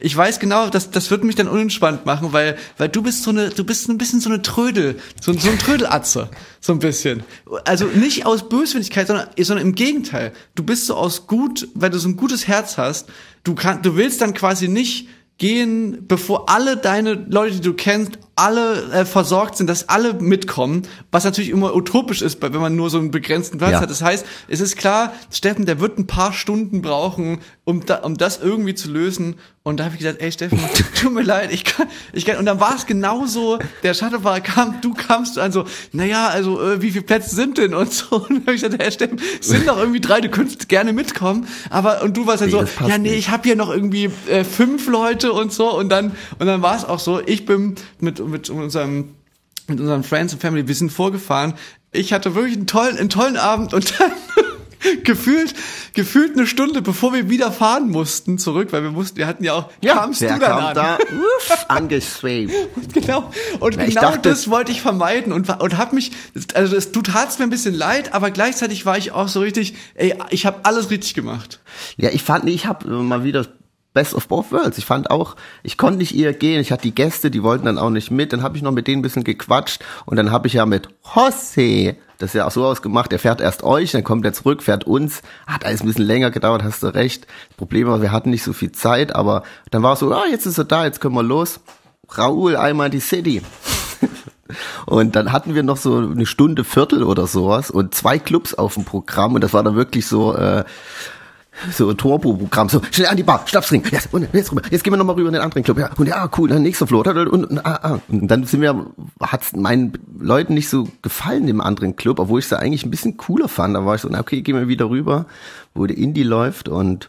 ich 0.00 0.16
weiß 0.16 0.38
genau, 0.38 0.68
dass 0.68 0.90
das 0.90 1.10
wird 1.10 1.24
mich 1.24 1.34
dann 1.34 1.48
unentspannt 1.48 2.06
machen, 2.06 2.32
weil 2.32 2.56
weil 2.78 2.88
du 2.88 3.02
bist 3.02 3.24
so 3.24 3.30
eine 3.30 3.50
du 3.50 3.64
bist 3.64 3.88
ein 3.88 3.98
bisschen 3.98 4.20
so 4.20 4.30
eine 4.30 4.42
Trödel, 4.42 4.98
so, 5.20 5.32
so 5.32 5.50
ein 5.50 5.58
Trödelatze, 5.58 6.30
so 6.60 6.72
ein 6.72 6.78
bisschen. 6.78 7.24
Also 7.64 7.86
nicht 7.86 8.24
aus 8.24 8.48
Böswilligkeit, 8.48 9.06
sondern, 9.06 9.28
sondern 9.38 9.66
im 9.66 9.74
Gegenteil. 9.74 10.32
Du 10.54 10.62
bist 10.62 10.86
so 10.86 10.94
aus 10.94 11.26
gut, 11.26 11.68
weil 11.74 11.90
du 11.90 11.98
so 11.98 12.08
ein 12.08 12.16
gutes 12.16 12.48
Herz 12.48 12.78
hast. 12.78 13.08
Du 13.44 13.54
kannst, 13.54 13.84
du 13.84 13.96
willst 13.96 14.20
dann 14.20 14.34
quasi 14.34 14.68
nicht 14.68 15.08
gehen, 15.38 16.06
bevor 16.06 16.48
alle 16.50 16.76
deine 16.76 17.14
Leute, 17.14 17.56
die 17.56 17.60
du 17.60 17.74
kennst, 17.74 18.18
alle 18.38 18.90
äh, 18.92 19.04
versorgt 19.04 19.56
sind, 19.56 19.66
dass 19.68 19.88
alle 19.88 20.14
mitkommen, 20.14 20.82
was 21.10 21.24
natürlich 21.24 21.50
immer 21.50 21.74
utopisch 21.74 22.22
ist, 22.22 22.40
wenn 22.40 22.52
man 22.60 22.76
nur 22.76 22.88
so 22.90 22.98
einen 22.98 23.10
begrenzten 23.10 23.58
Platz 23.58 23.72
Ja. 23.72 23.80
hat. 23.80 23.90
Das 23.90 24.00
heißt, 24.02 24.24
es 24.48 24.60
ist 24.60 24.76
klar, 24.76 25.12
Steffen, 25.30 25.66
der 25.66 25.80
wird 25.80 25.98
ein 25.98 26.06
paar 26.06 26.32
Stunden 26.32 26.80
brauchen, 26.82 27.40
um, 27.64 27.84
da, 27.84 27.96
um 27.96 28.16
das 28.16 28.40
irgendwie 28.40 28.74
zu 28.74 28.90
lösen. 28.90 29.36
Und 29.62 29.78
da 29.80 29.84
habe 29.84 29.94
ich 29.96 30.00
gesagt, 30.00 30.22
ey 30.22 30.32
Steffen, 30.32 30.58
tut 31.00 31.12
mir 31.12 31.22
leid, 31.22 31.52
ich 31.52 31.64
kann, 31.64 31.86
ich 32.14 32.24
kann. 32.24 32.38
Und 32.38 32.46
dann 32.46 32.58
war 32.60 32.74
es 32.74 32.86
genauso, 32.86 33.58
der 33.82 33.92
Shuttlefahrer 33.92 34.40
kam, 34.40 34.80
du 34.80 34.94
kamst 34.94 35.38
an 35.38 35.52
so, 35.52 35.64
naja, 35.92 36.28
also 36.28 36.58
äh, 36.62 36.80
wie 36.80 36.90
viele 36.92 37.04
Plätze 37.04 37.34
sind 37.34 37.58
denn 37.58 37.74
und 37.74 37.92
so. 37.92 38.16
Und 38.28 38.30
dann 38.30 38.40
habe 38.46 38.54
ich 38.54 38.62
gesagt, 38.62 38.82
hey 38.82 38.90
Steffen, 38.92 39.20
es 39.40 39.48
sind 39.48 39.66
noch 39.66 39.76
irgendwie 39.76 40.00
drei, 40.00 40.20
du 40.20 40.28
könntest 40.30 40.68
gerne 40.68 40.92
mitkommen. 40.94 41.46
Aber 41.70 42.02
und 42.02 42.16
du 42.16 42.26
warst 42.26 42.40
dann 42.40 42.48
Nee, 42.50 42.54
so, 42.78 42.86
ja 42.88 42.96
nee, 42.98 43.10
nicht. 43.10 43.18
ich 43.18 43.28
habe 43.30 43.42
hier 43.44 43.56
noch 43.56 43.68
irgendwie 43.70 44.10
äh, 44.28 44.44
fünf 44.44 44.86
Leute 44.88 45.32
und 45.32 45.52
so. 45.52 45.70
Und 45.76 45.88
dann 45.90 46.12
und 46.38 46.46
dann 46.46 46.62
war 46.62 46.76
es 46.76 46.84
auch 46.84 46.98
so, 47.00 47.20
ich 47.26 47.44
bin 47.44 47.74
mit 48.00 48.20
mit 48.28 48.50
unserem 48.50 49.14
mit 49.66 49.80
unseren 49.80 50.02
Friends 50.02 50.32
und 50.32 50.40
Family, 50.40 50.66
wir 50.66 50.74
sind 50.74 50.90
vorgefahren. 50.90 51.52
Ich 51.92 52.12
hatte 52.14 52.34
wirklich 52.34 52.56
einen 52.56 52.66
tollen, 52.66 52.96
einen 52.96 53.10
tollen 53.10 53.36
Abend 53.36 53.74
und 53.74 54.00
dann 54.00 54.12
gefühlt, 55.04 55.54
gefühlt 55.92 56.32
eine 56.38 56.46
Stunde, 56.46 56.80
bevor 56.80 57.12
wir 57.12 57.28
wieder 57.28 57.52
fahren 57.52 57.90
mussten 57.90 58.38
zurück, 58.38 58.68
weil 58.70 58.82
wir 58.82 58.90
mussten, 58.92 59.18
wir 59.18 59.26
hatten 59.26 59.44
ja 59.44 59.52
auch, 59.54 59.70
kamst 59.84 60.22
der 60.22 60.34
du 60.34 60.38
dann 60.40 60.50
kam 60.50 60.64
an. 60.66 60.74
da 60.74 60.94
uff, 60.98 61.66
angeswebt. 61.68 62.52
Genau. 62.94 63.30
Und 63.60 63.76
Ja, 63.76 63.84
genau 63.84 64.00
dachte- 64.00 64.28
das 64.30 64.48
wollte 64.48 64.72
ich 64.72 64.80
vermeiden 64.80 65.32
und, 65.34 65.50
und 65.50 65.76
hab 65.76 65.92
mich, 65.92 66.12
also 66.54 66.74
es, 66.76 66.90
du 66.92 67.02
tatst 67.02 67.38
mir 67.38 67.44
ein 67.44 67.50
bisschen 67.50 67.74
leid, 67.74 68.14
aber 68.14 68.30
gleichzeitig 68.30 68.86
war 68.86 68.96
ich 68.96 69.12
auch 69.12 69.28
so 69.28 69.40
richtig, 69.40 69.74
ey, 69.96 70.14
ich 70.30 70.46
habe 70.46 70.60
alles 70.62 70.88
richtig 70.90 71.12
gemacht. 71.14 71.60
Ja, 71.98 72.08
ich 72.10 72.22
fand, 72.22 72.48
ich 72.48 72.64
habe 72.66 72.88
mal 72.88 73.22
wieder 73.24 73.46
Best 73.98 74.14
of 74.14 74.28
Both 74.28 74.52
Worlds. 74.52 74.78
Ich 74.78 74.84
fand 74.84 75.10
auch, 75.10 75.34
ich 75.64 75.76
konnte 75.76 75.98
nicht 75.98 76.16
eher 76.16 76.32
gehen. 76.32 76.60
Ich 76.60 76.70
hatte 76.70 76.82
die 76.82 76.94
Gäste, 76.94 77.32
die 77.32 77.42
wollten 77.42 77.64
dann 77.64 77.78
auch 77.78 77.90
nicht 77.90 78.12
mit. 78.12 78.32
Dann 78.32 78.44
habe 78.44 78.56
ich 78.56 78.62
noch 78.62 78.70
mit 78.70 78.86
denen 78.86 79.00
ein 79.00 79.02
bisschen 79.02 79.24
gequatscht 79.24 79.84
und 80.06 80.16
dann 80.16 80.30
habe 80.30 80.46
ich 80.46 80.52
ja 80.52 80.66
mit 80.66 80.88
Jose 81.16 81.96
das 82.18 82.32
ja 82.32 82.46
auch 82.46 82.52
so 82.52 82.64
ausgemacht. 82.64 83.12
Er 83.12 83.18
fährt 83.18 83.40
erst 83.40 83.64
euch, 83.64 83.90
dann 83.90 84.04
kommt 84.04 84.24
er 84.24 84.32
zurück, 84.32 84.62
fährt 84.62 84.84
uns. 84.84 85.22
Hat 85.48 85.64
alles 85.64 85.80
ein 85.80 85.88
bisschen 85.88 86.04
länger 86.04 86.30
gedauert, 86.30 86.62
hast 86.62 86.84
du 86.84 86.94
recht. 86.94 87.26
Das 87.48 87.56
Problem 87.56 87.88
war, 87.88 88.00
wir 88.00 88.12
hatten 88.12 88.30
nicht 88.30 88.44
so 88.44 88.52
viel 88.52 88.70
Zeit, 88.70 89.16
aber 89.16 89.42
dann 89.72 89.82
war 89.82 89.94
es 89.94 89.98
so, 89.98 90.12
ah, 90.12 90.26
jetzt 90.30 90.46
ist 90.46 90.58
er 90.58 90.64
da, 90.64 90.84
jetzt 90.84 91.00
können 91.00 91.16
wir 91.16 91.24
los. 91.24 91.58
Raoul, 92.08 92.54
einmal 92.54 92.86
in 92.86 92.92
die 92.92 93.00
City. 93.00 93.42
Und 94.86 95.16
dann 95.16 95.32
hatten 95.32 95.56
wir 95.56 95.64
noch 95.64 95.76
so 95.76 95.98
eine 95.98 96.24
Stunde 96.24 96.62
Viertel 96.62 97.02
oder 97.02 97.26
sowas 97.26 97.70
und 97.70 97.94
zwei 97.94 98.18
Clubs 98.18 98.54
auf 98.54 98.74
dem 98.74 98.84
Programm 98.84 99.34
und 99.34 99.44
das 99.44 99.52
war 99.52 99.62
dann 99.62 99.76
wirklich 99.76 100.06
so 100.06 100.34
äh, 100.34 100.64
so 101.72 101.88
ein 101.90 101.96
Turbo-Programm, 101.96 102.68
so 102.68 102.80
schnell 102.90 103.08
an 103.08 103.16
die 103.16 103.22
Bar, 103.22 103.42
Schnapsring, 103.46 103.82
yes, 103.90 104.08
und 104.12 104.28
jetzt 104.32 104.50
rüber, 104.52 104.62
jetzt 104.70 104.84
gehen 104.84 104.92
wir 104.92 104.96
nochmal 104.96 105.16
rüber 105.16 105.28
in 105.28 105.34
den 105.34 105.42
anderen 105.42 105.62
Club, 105.62 105.78
ja, 105.78 105.90
und 105.96 106.06
ja, 106.06 106.28
cool, 106.38 106.48
dann 106.48 106.62
nächster 106.62 106.86
Floor, 106.86 107.06
und, 107.06 107.28
und, 107.28 107.44
und, 107.46 107.66
ah, 107.66 107.78
ah. 107.82 107.98
und 108.08 108.28
dann 108.28 108.44
sind 108.44 108.60
wir, 108.60 108.86
hat's 109.20 109.54
meinen 109.54 109.92
Leuten 110.18 110.54
nicht 110.54 110.68
so 110.68 110.88
gefallen 111.02 111.48
im 111.48 111.60
anderen 111.60 111.96
Club, 111.96 112.18
obwohl 112.20 112.38
ich 112.40 112.46
es 112.46 112.52
eigentlich 112.52 112.84
ein 112.84 112.90
bisschen 112.90 113.16
cooler 113.16 113.48
fand, 113.48 113.74
da 113.76 113.84
war 113.84 113.94
ich 113.94 114.00
so, 114.02 114.08
na 114.10 114.20
okay, 114.20 114.42
gehen 114.42 114.54
wir 114.56 114.68
wieder 114.68 114.88
rüber, 114.90 115.26
wo 115.74 115.86
der 115.86 115.96
Indie 115.96 116.22
läuft. 116.22 116.68
Und 116.68 117.08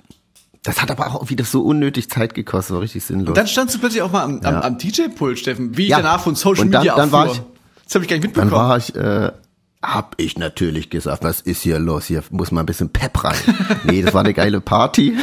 das 0.63 0.81
hat 0.81 0.91
aber 0.91 1.07
auch 1.07 1.29
wieder 1.29 1.45
so 1.45 1.61
unnötig 1.61 2.09
Zeit 2.09 2.33
gekostet, 2.33 2.73
war 2.75 2.81
richtig 2.81 3.03
sinnlos. 3.03 3.29
Und 3.29 3.37
dann 3.37 3.47
standst 3.47 3.75
du 3.75 3.79
plötzlich 3.79 4.01
auch 4.01 4.11
mal 4.11 4.23
am, 4.23 4.39
am, 4.43 4.53
Ja. 4.53 4.61
am 4.63 4.77
DJ-Pult, 4.77 5.39
Steffen, 5.39 5.77
wie 5.77 5.87
Ja. 5.87 5.97
danach 5.97 6.21
von 6.21 6.35
Social 6.35 6.67
dann- 6.69 6.81
Media 6.81 6.95
dann 6.95 7.07
ich- 7.29 7.41
das 7.85 7.95
habe 7.95 8.03
ich 8.05 8.09
gar 8.09 8.17
nicht 8.17 8.35
Dann 8.37 8.45
mitbekommen. 8.45 8.51
war 8.51 8.77
ich, 8.77 8.95
äh, 8.95 9.31
hab 9.81 10.15
ich 10.17 10.37
natürlich 10.37 10.89
gesagt, 10.89 11.23
was 11.23 11.41
ist 11.41 11.61
hier 11.61 11.79
los? 11.79 12.05
Hier 12.05 12.23
muss 12.31 12.51
mal 12.51 12.61
ein 12.61 12.65
bisschen 12.65 12.89
Pep 12.89 13.23
rein. 13.23 13.37
nee, 13.85 14.01
das 14.01 14.13
war 14.13 14.21
eine 14.21 14.33
geile 14.33 14.59
Party. 14.59 15.17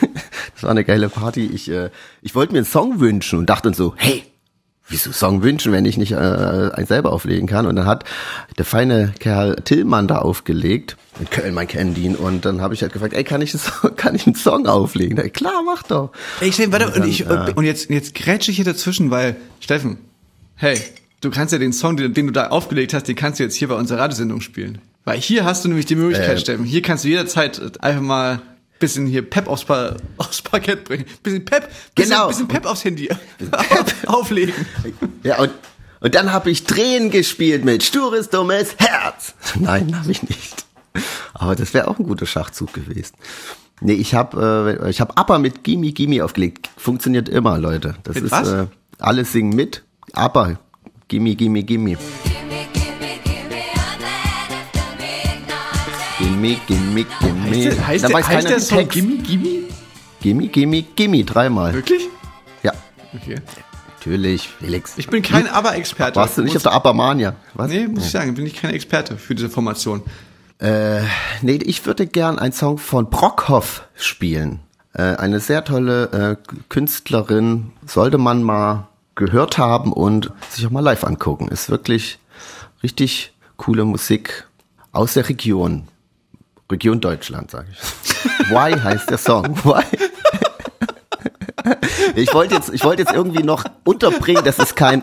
das 0.54 0.62
war 0.62 0.70
eine 0.70 0.84
geile 0.84 1.08
Party. 1.08 1.46
Ich, 1.46 1.70
äh, 1.70 1.90
ich 2.20 2.34
wollte 2.34 2.52
mir 2.52 2.58
einen 2.58 2.66
Song 2.66 2.98
wünschen 3.00 3.38
und 3.38 3.46
dachte 3.46 3.68
dann 3.68 3.74
so, 3.74 3.94
hey, 3.96 4.24
wieso 4.88 5.12
Song 5.12 5.42
wünschen, 5.42 5.72
wenn 5.72 5.84
ich 5.84 5.96
nicht 5.96 6.12
äh, 6.12 6.16
einen 6.16 6.86
selber 6.86 7.12
auflegen 7.12 7.46
kann? 7.46 7.66
Und 7.66 7.76
dann 7.76 7.86
hat 7.86 8.04
der 8.58 8.64
feine 8.64 9.14
Kerl 9.20 9.56
Tillmann 9.64 10.08
da 10.08 10.18
aufgelegt. 10.18 10.96
In 11.20 11.30
Köln, 11.30 11.54
kennt 11.68 11.96
ihn. 11.96 12.16
Und 12.16 12.44
dann 12.44 12.60
habe 12.60 12.74
ich 12.74 12.82
halt 12.82 12.92
gefragt, 12.92 13.14
ey, 13.14 13.22
kann 13.22 13.42
ich, 13.42 13.54
einen 13.54 13.96
kann 13.96 14.16
ich 14.16 14.26
einen 14.26 14.34
Song 14.34 14.66
auflegen? 14.66 15.16
Na, 15.16 15.28
klar, 15.28 15.62
mach 15.64 15.84
doch. 15.84 16.10
Ey, 16.40 16.52
Steffen, 16.52 16.72
warte, 16.72 16.86
und, 16.86 16.96
dann, 16.96 17.08
ich, 17.08 17.26
äh, 17.26 17.52
und 17.54 17.64
jetzt, 17.64 17.90
jetzt 17.90 18.14
grätsche 18.16 18.50
ich 18.50 18.56
hier 18.56 18.64
dazwischen, 18.64 19.12
weil, 19.12 19.36
Steffen, 19.60 19.98
hey, 20.56 20.80
du 21.24 21.30
kannst 21.30 21.52
ja 21.52 21.58
den 21.58 21.72
Song, 21.72 21.96
den, 21.96 22.14
den 22.14 22.26
du 22.26 22.32
da 22.32 22.48
aufgelegt 22.48 22.94
hast, 22.94 23.08
den 23.08 23.16
kannst 23.16 23.38
du 23.40 23.44
jetzt 23.44 23.54
hier 23.56 23.68
bei 23.68 23.74
unserer 23.74 24.00
Radiosendung 24.00 24.40
spielen. 24.40 24.78
Weil 25.04 25.18
hier 25.18 25.44
hast 25.44 25.64
du 25.64 25.68
nämlich 25.68 25.86
die 25.86 25.96
Möglichkeit, 25.96 26.36
Äh. 26.36 26.40
Steffen, 26.40 26.64
hier 26.64 26.82
kannst 26.82 27.04
du 27.04 27.08
jederzeit 27.08 27.82
einfach 27.82 28.02
mal 28.02 28.40
bisschen 28.80 29.06
hier 29.06 29.22
Pep 29.22 29.46
aufs, 29.48 29.64
pa 29.64 29.96
aufs 30.18 30.42
Parkett 30.42 30.84
bringen. 30.84 31.04
Bisschen 31.22 31.44
Pep, 31.44 31.70
bisschen, 31.94 32.10
Genau. 32.12 32.28
bisschen 32.28 32.48
Pep 32.48 32.66
aufs 32.66 32.84
Handy 32.84 33.08
auflegen. 34.06 34.54
Ja, 35.22 35.38
und, 35.40 35.50
und 36.00 36.14
dann 36.14 36.32
habe 36.32 36.50
ich 36.50 36.64
Tränen 36.64 37.10
gespielt 37.10 37.64
mit 37.64 37.82
stures, 37.82 38.28
dummes 38.30 38.76
Herz. 38.78 39.34
Nein, 39.58 39.98
habe 39.98 40.10
ich 40.10 40.22
nicht. 40.22 40.64
Aber 41.32 41.54
das 41.56 41.72
wäre 41.74 41.88
auch 41.88 41.98
ein 41.98 42.04
guter 42.06 42.26
Schachzug 42.26 42.72
gewesen. 42.72 43.14
Nee, 43.80 43.94
ich 43.94 44.14
habe 44.14 44.78
äh, 44.82 44.90
ich 44.90 45.00
hab 45.00 45.18
ABBA 45.18 45.38
mit 45.38 45.64
Gimme 45.64 45.92
Gimme 45.92 46.24
aufgelegt. 46.24 46.70
Funktioniert 46.76 47.28
immer, 47.28 47.58
Leute. 47.58 47.96
Das 48.04 48.14
Mit 48.16 48.24
ist 48.24 48.30
was? 48.32 48.48
Äh, 48.48 48.66
alle 48.98 49.24
singen 49.24 49.54
mit. 49.54 49.82
ABBA. 50.12 50.58
Gimme 51.08 51.34
Gimme 51.34 51.62
Gimme. 51.62 51.96
Gimme 56.18 56.56
Gimme 56.66 57.04
Gimme. 57.20 57.86
Heißt, 57.86 57.86
heißt, 57.86 58.08
der, 58.08 58.26
heißt 58.28 58.48
der 58.48 58.60
Song. 58.60 58.88
Gimme 58.88 59.16
Gimme? 59.18 59.48
Gimme 60.20 60.48
Gimme 60.48 60.82
Gimme 60.82 61.24
dreimal. 61.24 61.74
Wirklich? 61.74 62.08
Ja, 62.62 62.72
Okay. 63.14 63.36
natürlich, 63.98 64.48
Felix. 64.48 64.94
Ich 64.96 65.08
bin 65.08 65.22
kein 65.22 65.46
ABBA-Experte. 65.46 66.16
Warst 66.16 66.38
du 66.38 66.42
nicht 66.42 66.56
auf 66.56 66.62
der 66.62 66.72
ABBA-Mania? 66.72 67.34
Nee, 67.66 67.88
muss 67.88 68.06
ich 68.06 68.10
sagen, 68.10 68.34
bin 68.34 68.46
ich 68.46 68.54
kein 68.54 68.74
Experte 68.74 69.16
für 69.16 69.34
diese 69.34 69.50
Formation. 69.50 70.02
Nee, 70.60 71.56
ich 71.56 71.84
würde 71.84 72.06
gern 72.06 72.38
einen 72.38 72.52
Song 72.52 72.78
von 72.78 73.10
Brockhoff 73.10 73.86
spielen. 73.96 74.60
Äh, 74.94 75.02
eine 75.16 75.40
sehr 75.40 75.64
tolle 75.64 76.38
äh, 76.48 76.54
Künstlerin, 76.68 77.72
sollte 77.84 78.16
man 78.16 78.42
mal 78.42 78.86
gehört 79.14 79.58
haben 79.58 79.92
und 79.92 80.32
sich 80.50 80.66
auch 80.66 80.70
mal 80.70 80.80
live 80.80 81.04
angucken. 81.04 81.48
Ist 81.48 81.70
wirklich 81.70 82.18
richtig 82.82 83.32
coole 83.56 83.84
Musik 83.84 84.48
aus 84.92 85.14
der 85.14 85.28
Region. 85.28 85.88
Region 86.70 87.00
Deutschland, 87.00 87.50
sage 87.50 87.68
ich. 87.72 87.78
Why 88.50 88.78
heißt 88.78 89.10
der 89.10 89.18
Song? 89.18 89.56
Why? 89.64 89.84
Ich 92.14 92.32
wollte 92.34 92.54
jetzt, 92.54 92.72
ich 92.72 92.84
wollte 92.84 93.02
jetzt 93.02 93.14
irgendwie 93.14 93.42
noch 93.42 93.64
unterbringen, 93.84 94.44
dass 94.44 94.58
es 94.58 94.74
kein 94.74 95.02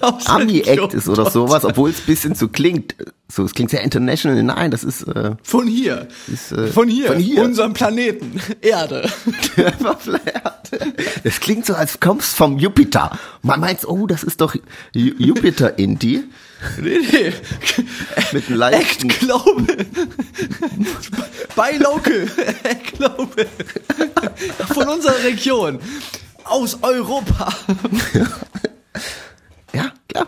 Ami-Act 0.00 0.94
ist 0.94 1.08
oder 1.08 1.30
sowas, 1.30 1.64
obwohl 1.64 1.90
es 1.90 2.00
ein 2.00 2.06
bisschen 2.06 2.34
so 2.34 2.48
klingt. 2.48 2.96
So, 3.30 3.44
es 3.44 3.52
klingt 3.54 3.70
sehr 3.70 3.82
international. 3.82 4.42
Nein, 4.42 4.70
das 4.72 4.82
ist 4.82 5.02
äh, 5.06 5.32
Von 5.42 5.66
hier. 5.68 6.08
Ist, 6.26 6.50
äh, 6.52 6.66
von 6.66 6.88
hier. 6.88 7.06
von 7.06 7.18
hier. 7.18 7.42
Unserem 7.42 7.72
Planeten. 7.72 8.40
Erde. 8.60 9.08
Das 11.24 11.40
klingt 11.40 11.66
so, 11.66 11.74
als 11.74 11.98
kommst 12.00 12.36
vom 12.36 12.58
Jupiter. 12.58 13.18
Man 13.42 13.58
meint, 13.60 13.86
oh, 13.88 14.06
das 14.06 14.22
ist 14.22 14.40
doch 14.40 14.54
Ju- 14.94 15.14
Jupiter 15.18 15.78
Indie. 15.78 16.24
nee, 16.80 16.98
nee. 17.10 17.32
Mit 18.32 18.46
einem 18.48 18.58
leichten- 18.58 19.10
Act 19.10 19.18
Glaube. 19.20 19.66
Bei 21.56 21.72
Local. 21.72 22.28
Act 22.62 22.92
Glaube. 22.98 23.46
Von 24.72 24.88
unserer 24.88 25.24
Region. 25.24 25.80
Aus 26.44 26.78
Europa. 26.82 27.52
Ja, 29.72 29.92
klar. 30.08 30.26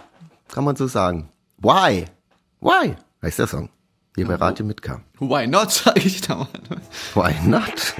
Kann 0.53 0.65
man 0.65 0.77
so 0.77 0.87
sagen. 0.89 1.29
Why? 1.59 2.07
Why? 2.63 2.95
Heißt 3.21 3.41
der 3.41 3.49
Song. 3.49 3.71
Hier 4.15 4.25
bei 4.29 4.37
Radio 4.37 4.65
mit 4.65 4.83
K. 4.83 5.01
Why 5.19 5.49
not, 5.49 5.73
sage 5.73 5.99
ich 5.99 6.21
da 6.21 6.37
mal. 6.37 6.49
Why 7.13 7.35
not? 7.45 7.97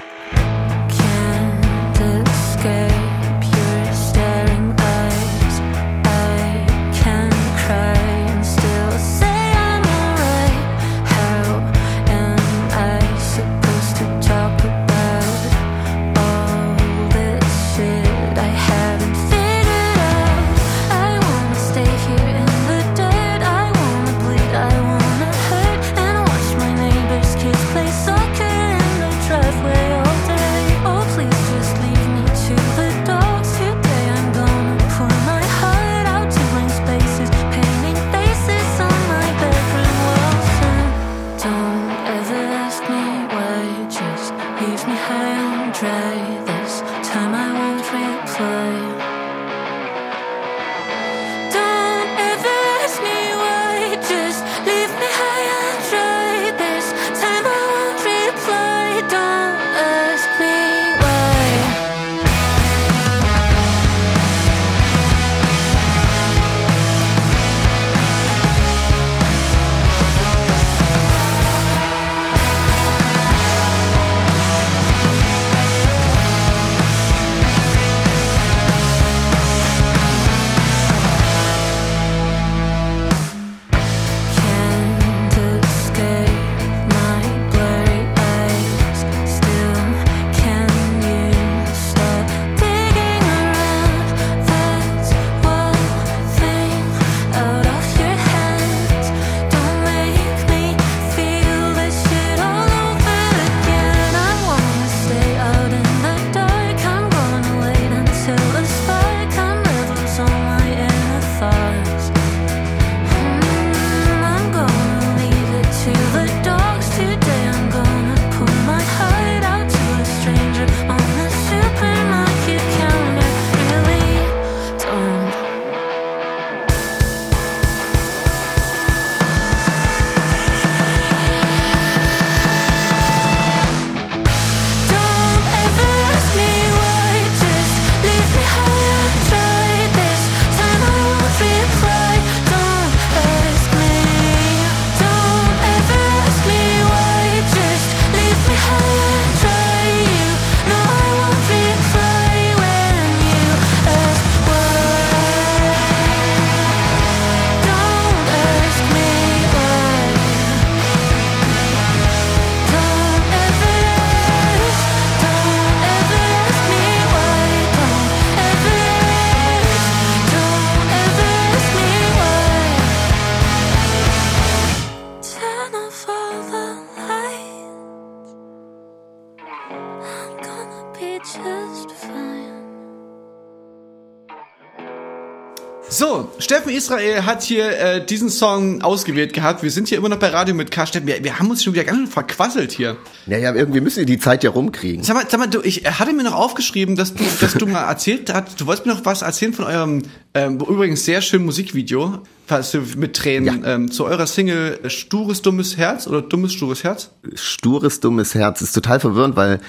So, 186.03 186.29
Steffen 186.37 186.73
Israel 186.73 187.25
hat 187.25 187.43
hier 187.43 187.79
äh, 187.79 188.05
diesen 188.05 188.29
Song 188.29 188.81
ausgewählt 188.81 189.31
gehabt. 189.31 189.63
Wir 189.63 189.71
sind 189.71 189.87
hier 189.87 189.97
immer 189.97 190.09
noch 190.09 190.19
bei 190.19 190.27
Radio 190.27 190.53
mit 190.53 190.69
K. 190.69 190.85
Steffen, 190.85 191.07
wir, 191.07 191.23
wir 191.23 191.39
haben 191.39 191.49
uns 191.49 191.63
schon 191.63 191.73
wieder 191.75 191.85
ganz 191.85 191.97
schön 191.97 192.07
verquasselt 192.07 192.73
hier. 192.73 192.97
Ja, 193.25 193.37
ja, 193.37 193.55
irgendwie 193.55 193.79
müssen 193.79 193.99
wir 193.99 194.05
die 194.05 194.19
Zeit 194.19 194.43
ja 194.43 194.49
rumkriegen. 194.49 195.01
Sag 195.01 195.15
mal, 195.15 195.23
sag 195.29 195.39
mal 195.39 195.47
du, 195.47 195.61
ich 195.61 195.85
hatte 195.85 196.11
mir 196.11 196.23
noch 196.23 196.35
aufgeschrieben, 196.35 196.97
dass 196.97 197.13
du, 197.13 197.23
dass 197.39 197.53
du 197.53 197.67
mal 197.67 197.87
erzählt 197.87 198.33
hast, 198.33 198.59
du 198.59 198.65
wolltest 198.65 198.85
mir 198.85 198.95
noch 198.95 199.05
was 199.05 199.21
erzählen 199.21 199.53
von 199.53 199.63
eurem 199.63 200.01
ähm, 200.33 200.59
übrigens 200.59 201.05
sehr 201.05 201.21
schönen 201.21 201.45
Musikvideo, 201.45 202.19
du 202.49 202.81
mit 202.97 203.15
Tränen 203.15 203.63
ähm, 203.65 203.89
zu 203.89 204.03
eurer 204.03 204.27
Single 204.27 204.81
äh, 204.83 204.89
Stures 204.89 205.41
dummes 205.41 205.77
Herz 205.77 206.05
oder 206.05 206.21
dummes 206.21 206.51
stures 206.51 206.83
Herz. 206.83 207.11
Stures, 207.35 208.01
dummes 208.01 208.35
Herz 208.35 208.59
ist 208.59 208.73
total 208.73 208.99
verwirrend, 208.99 209.37
weil 209.37 209.61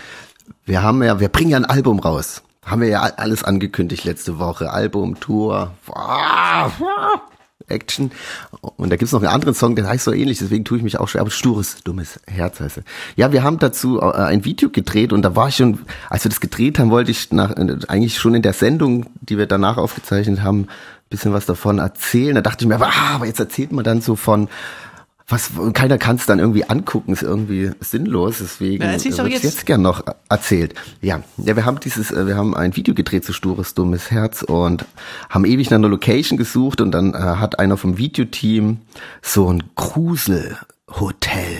wir 0.66 0.82
haben 0.82 1.00
ja, 1.04 1.20
wir 1.20 1.28
bringen 1.28 1.50
ja 1.50 1.58
ein 1.58 1.64
Album 1.64 2.00
raus. 2.00 2.42
Haben 2.66 2.82
wir 2.82 2.88
ja 2.88 3.00
alles 3.00 3.44
angekündigt 3.44 4.04
letzte 4.04 4.38
Woche. 4.38 4.70
Album, 4.70 5.20
Tour, 5.20 5.72
Action. 7.68 8.10
Und 8.76 8.90
da 8.90 8.96
gibt's 8.96 9.12
noch 9.12 9.22
einen 9.22 9.32
anderen 9.32 9.54
Song, 9.54 9.74
der 9.76 9.86
heißt 9.86 10.04
so 10.04 10.12
ähnlich, 10.12 10.38
deswegen 10.38 10.64
tue 10.64 10.78
ich 10.78 10.84
mich 10.84 10.98
auch 10.98 11.08
schwer, 11.08 11.22
aber 11.22 11.30
stures, 11.30 11.82
dummes 11.82 12.20
Herz 12.26 12.60
heißt 12.60 12.78
er. 12.78 12.82
Ja, 13.16 13.32
wir 13.32 13.42
haben 13.42 13.58
dazu 13.58 14.00
äh, 14.00 14.12
ein 14.12 14.44
Video 14.44 14.68
gedreht 14.68 15.12
und 15.12 15.22
da 15.22 15.34
war 15.34 15.48
ich 15.48 15.56
schon, 15.56 15.80
als 16.10 16.24
wir 16.24 16.28
das 16.30 16.40
gedreht 16.40 16.78
haben, 16.78 16.90
wollte 16.90 17.10
ich 17.10 17.32
nach, 17.32 17.56
äh, 17.56 17.78
eigentlich 17.88 18.18
schon 18.18 18.34
in 18.34 18.42
der 18.42 18.52
Sendung, 18.52 19.06
die 19.20 19.38
wir 19.38 19.46
danach 19.46 19.78
aufgezeichnet 19.78 20.42
haben, 20.42 20.68
bisschen 21.08 21.32
was 21.32 21.46
davon 21.46 21.78
erzählen. 21.78 22.34
Da 22.34 22.40
dachte 22.40 22.64
ich 22.64 22.68
mir, 22.68 22.80
ah, 22.80 23.14
aber 23.14 23.26
jetzt 23.26 23.38
erzählt 23.40 23.72
man 23.72 23.84
dann 23.84 24.00
so 24.00 24.16
von, 24.16 24.48
was 25.26 25.52
keiner 25.72 25.96
kann 25.96 26.16
es 26.16 26.26
dann 26.26 26.38
irgendwie 26.38 26.64
angucken, 26.64 27.12
ist 27.12 27.22
irgendwie 27.22 27.70
sinnlos, 27.80 28.38
deswegen 28.40 28.82
ja, 28.82 28.92
doch 28.92 29.26
jetzt. 29.26 29.42
jetzt. 29.42 29.66
gern 29.66 29.80
noch 29.80 30.04
erzählt. 30.28 30.74
Ja, 31.00 31.22
ja, 31.38 31.56
wir 31.56 31.64
haben 31.64 31.80
dieses, 31.80 32.10
äh, 32.10 32.26
wir 32.26 32.36
haben 32.36 32.54
ein 32.54 32.76
Video 32.76 32.94
gedreht 32.94 33.24
zu 33.24 33.32
Stures 33.32 33.72
dummes 33.72 34.10
Herz 34.10 34.42
und 34.42 34.84
haben 35.30 35.46
ewig 35.46 35.70
nach 35.70 35.78
einer 35.78 35.88
Location 35.88 36.36
gesucht 36.36 36.82
und 36.82 36.92
dann 36.92 37.14
äh, 37.14 37.18
hat 37.18 37.58
einer 37.58 37.78
vom 37.78 37.96
Videoteam 37.96 38.78
so 39.22 39.50
ein 39.50 39.62
Gruselhotel 39.76 41.58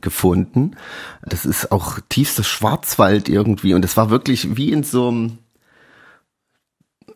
gefunden. 0.00 0.76
Das 1.22 1.44
ist 1.44 1.72
auch 1.72 1.98
tiefster 2.08 2.44
Schwarzwald 2.44 3.28
irgendwie 3.28 3.74
und 3.74 3.84
es 3.84 3.96
war 3.96 4.08
wirklich 4.08 4.56
wie 4.56 4.72
in 4.72 4.82
so 4.82 5.08
einem 5.08 5.38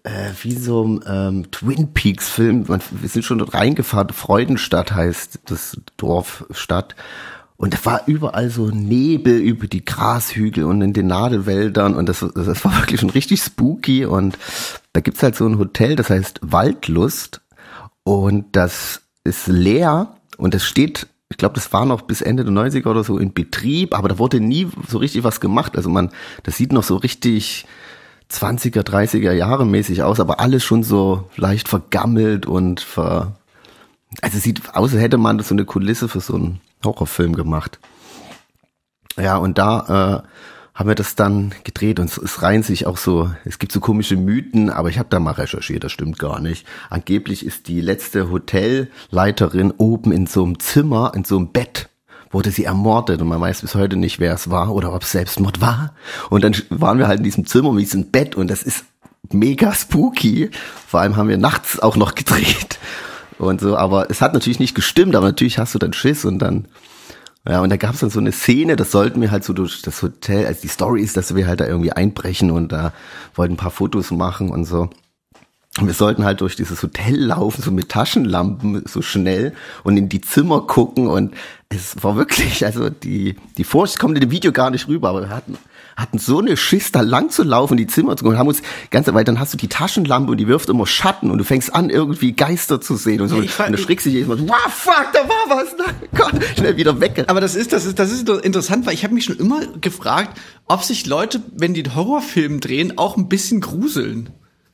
äh, 0.05 0.31
wie 0.43 0.55
so 0.55 0.85
ein 0.85 1.01
ähm, 1.07 1.51
Twin 1.51 1.93
Peaks 1.93 2.29
Film. 2.29 2.65
Man, 2.69 2.81
wir 2.91 3.09
sind 3.09 3.25
schon 3.25 3.39
dort 3.39 3.55
reingefahren. 3.55 4.11
Freudenstadt 4.11 4.93
heißt 4.93 5.41
das 5.47 5.81
Dorf, 5.97 6.45
Stadt. 6.51 6.95
Und 7.57 7.75
es 7.75 7.87
war 7.87 8.03
überall 8.07 8.51
so 8.51 8.71
Nebel 8.71 9.39
über 9.39 9.69
die 9.69 9.85
Grashügel 9.85 10.65
und 10.65 10.83
in 10.83 10.93
den 10.93 11.07
Nadelwäldern 11.07 11.95
und 11.95 12.09
das, 12.09 12.27
das 12.35 12.65
war 12.65 12.77
wirklich 12.79 12.99
schon 12.99 13.11
richtig 13.11 13.41
spooky 13.41 14.05
und 14.05 14.37
da 14.93 15.01
gibt's 15.01 15.23
halt 15.23 15.37
so 15.37 15.47
ein 15.47 15.59
Hotel, 15.59 15.95
das 15.95 16.11
heißt 16.11 16.41
Waldlust 16.43 17.41
und 18.03 18.57
das 18.57 19.03
ist 19.23 19.47
leer 19.47 20.17
und 20.39 20.57
es 20.57 20.65
steht, 20.65 21.07
ich 21.31 21.37
glaube, 21.37 21.55
das 21.55 21.73
war 21.73 21.87
noch 21.87 22.03
bis 22.03 22.21
Ende 22.21 22.45
der 22.45 22.53
90er 22.53 22.89
oder 22.89 23.05
so 23.05 23.17
in 23.17 23.33
Betrieb, 23.33 23.97
aber 23.97 24.09
da 24.09 24.19
wurde 24.19 24.41
nie 24.41 24.67
so 24.89 24.99
richtig 24.99 25.23
was 25.23 25.41
gemacht. 25.41 25.77
Also 25.77 25.89
man, 25.89 26.11
das 26.43 26.57
sieht 26.57 26.73
noch 26.73 26.83
so 26.83 26.97
richtig 26.97 27.65
20er, 28.31 28.83
30er 28.83 29.33
Jahre 29.33 29.67
mäßig 29.67 30.03
aus, 30.03 30.21
aber 30.21 30.41
alles 30.41 30.65
schon 30.65 30.83
so 30.83 31.29
leicht 31.37 31.69
vergammelt 31.69 32.47
und 32.47 32.81
ver, 32.81 33.37
also 34.21 34.39
sieht 34.39 34.75
aus, 34.75 34.93
als 34.93 35.03
hätte 35.03 35.19
man 35.19 35.39
so 35.41 35.55
eine 35.55 35.65
Kulisse 35.65 36.09
für 36.09 36.21
so 36.21 36.35
einen 36.35 36.61
Horrorfilm 36.85 37.35
gemacht. 37.35 37.79
Ja, 39.17 39.37
und 39.37 39.59
da 39.59 40.23
äh, 40.25 40.29
haben 40.75 40.89
wir 40.89 40.95
das 40.95 41.15
dann 41.15 41.55
gedreht 41.65 42.01
und 42.01 42.07
es, 42.07 42.17
es 42.17 42.43
reihen 42.43 42.63
sich 42.63 42.87
auch 42.87 42.97
so, 42.97 43.31
es 43.45 43.59
gibt 43.59 43.73
so 43.73 43.81
komische 43.81 44.17
Mythen, 44.17 44.71
aber 44.71 44.89
ich 44.89 44.99
habe 44.99 45.11
da 45.11 45.21
mal 45.21 45.33
recherchiert, 45.33 45.85
das 45.85 45.93
stimmt 45.93 46.19
gar 46.19 46.41
nicht. 46.41 46.67
Angeblich 46.89 47.45
ist 47.45 47.69
die 47.69 47.81
letzte 47.81 48.31
Hotelleiterin 48.31 49.73
oben 49.73 50.13
in 50.13 50.27
so 50.27 50.45
einem 50.45 50.59
Zimmer, 50.59 51.13
in 51.15 51.25
so 51.25 51.37
einem 51.37 51.53
Bett 51.53 51.91
wurde 52.33 52.51
sie 52.51 52.65
ermordet 52.65 53.21
und 53.21 53.29
man 53.29 53.41
weiß 53.41 53.61
bis 53.61 53.75
heute 53.75 53.97
nicht, 53.97 54.19
wer 54.19 54.35
es 54.35 54.51
war 54.51 54.75
oder 54.75 54.93
ob 54.93 55.03
es 55.03 55.13
Selbstmord 55.13 55.61
war. 55.61 55.95
Und 56.31 56.43
dann 56.43 56.55
waren 56.71 56.99
wir 56.99 57.07
halt 57.07 57.19
in 57.19 57.25
diesem 57.25 57.47
Zimmer 57.47 57.73
mit 57.73 57.85
diesem 57.85 58.11
Bett 58.11 58.35
und 58.35 58.49
das 58.49 58.63
ist 58.63 58.85
mega 59.31 59.73
spooky. 59.73 60.51
Vor 60.89 61.01
allem 61.01 61.17
haben 61.17 61.29
wir 61.29 61.39
nachts 61.39 61.79
auch 61.79 61.97
noch 61.97 62.15
gedreht 62.17 62.79
und 63.39 63.61
so, 63.61 63.77
aber 63.77 64.11
es 64.11 64.21
hat 64.21 64.35
natürlich 64.35 64.61
nicht 64.61 64.75
gestimmt, 64.75 65.15
aber 65.15 65.27
natürlich 65.27 65.59
hast 65.59 65.75
du 65.75 65.79
dann 65.79 65.93
Schiss 65.93 66.25
und 66.25 66.39
dann 66.39 66.67
ja, 67.49 67.61
und 67.61 67.71
da 67.71 67.77
gab 67.77 67.95
es 67.95 68.01
dann 68.01 68.11
so 68.11 68.21
eine 68.21 68.31
Szene, 68.31 68.77
das 68.77 68.93
sollten 68.93 69.21
wir 69.21 69.33
halt 69.33 69.43
so 69.43 69.53
durch 69.53 69.83
das 69.83 70.01
Hotel, 70.01 70.47
also 70.47 70.61
die 70.63 70.69
Story 70.69 71.03
ist, 71.03 71.17
dass 71.17 71.35
wir 71.35 71.49
halt 71.49 71.59
da 71.59 71.67
irgendwie 71.67 71.91
einbrechen 71.91 72.53
und 72.53 72.71
da 72.71 72.93
wollten 73.35 73.55
ein 73.55 73.57
paar 73.57 73.73
Fotos 73.73 74.13
machen 74.13 74.51
und 74.51 74.65
so. 74.65 74.91
Wir 75.81 75.95
sollten 75.95 76.25
halt 76.25 76.43
durch 76.43 76.55
dieses 76.55 76.83
Hotel 76.83 77.17
laufen, 77.17 77.63
so 77.63 77.71
mit 77.71 77.89
Taschenlampen, 77.89 78.85
so 78.87 79.01
schnell 79.01 79.55
und 79.85 79.97
in 79.97 80.11
die 80.11 80.21
Zimmer 80.21 80.61
gucken 80.67 81.07
und 81.07 81.33
es 81.71 82.03
war 82.03 82.15
wirklich, 82.17 82.67
also 82.67 82.91
die, 82.91 83.37
die 83.57 83.65
Furcht 83.65 83.99
kommt 83.99 84.15
in 84.17 84.21
dem 84.21 84.31
Video 84.31 84.53
gar 84.53 84.71
nicht 84.71 84.87
rüber, 84.89 85.09
aber 85.09 85.23
wir 85.23 85.29
hatten, 85.31 85.57
hatten 85.97 86.19
so 86.19 86.41
eine 86.41 86.59
Schiss, 86.59 86.93
da 86.93 87.01
lang 87.01 87.31
zu 87.31 87.43
laufen, 87.43 87.79
die 87.79 87.87
Zimmer 87.87 88.19
zu 88.19 88.25
gucken, 88.25 88.39
haben 88.39 88.49
uns 88.49 88.61
ganz, 88.91 89.11
weil 89.15 89.25
dann 89.25 89.41
hast 89.41 89.55
du 89.55 89.57
die 89.57 89.69
Taschenlampe 89.69 90.33
und 90.33 90.37
die 90.37 90.47
wirft 90.47 90.69
immer 90.69 90.87
Schatten 90.87 91.31
und 91.31 91.39
du 91.39 91.45
fängst 91.45 91.75
an, 91.75 91.89
irgendwie 91.89 92.33
Geister 92.33 92.83
zu 92.83 92.97
sehen 92.97 93.23
und 93.23 93.29
so. 93.29 93.41
Ich 93.41 93.59
und 93.59 93.73
du 93.73 93.79
schrickst 93.79 94.05
dich 94.05 94.13
jedes 94.13 94.29
Mal, 94.29 94.47
wow, 94.47 94.69
fuck, 94.69 95.07
da 95.15 95.21
war 95.21 95.57
was, 95.57 95.75
na 95.79 95.87
Gott, 96.15 96.35
schnell 96.55 96.77
wieder 96.77 97.01
weg. 97.01 97.25
Aber 97.29 97.41
das 97.41 97.55
ist, 97.55 97.73
das 97.73 97.87
ist, 97.87 97.99
das 97.99 98.13
ist 98.13 98.29
interessant, 98.29 98.85
weil 98.85 98.93
ich 98.93 99.05
habe 99.05 99.15
mich 99.15 99.25
schon 99.25 99.39
immer 99.39 99.67
gefragt, 99.81 100.39
ob 100.67 100.83
sich 100.83 101.07
Leute, 101.07 101.41
wenn 101.57 101.73
die 101.73 101.83
einen 101.83 101.95
Horrorfilm 101.95 102.61
drehen, 102.61 102.99
auch 102.99 103.17
ein 103.17 103.31
bisschen 103.31 103.63
gruseln. 103.63 104.29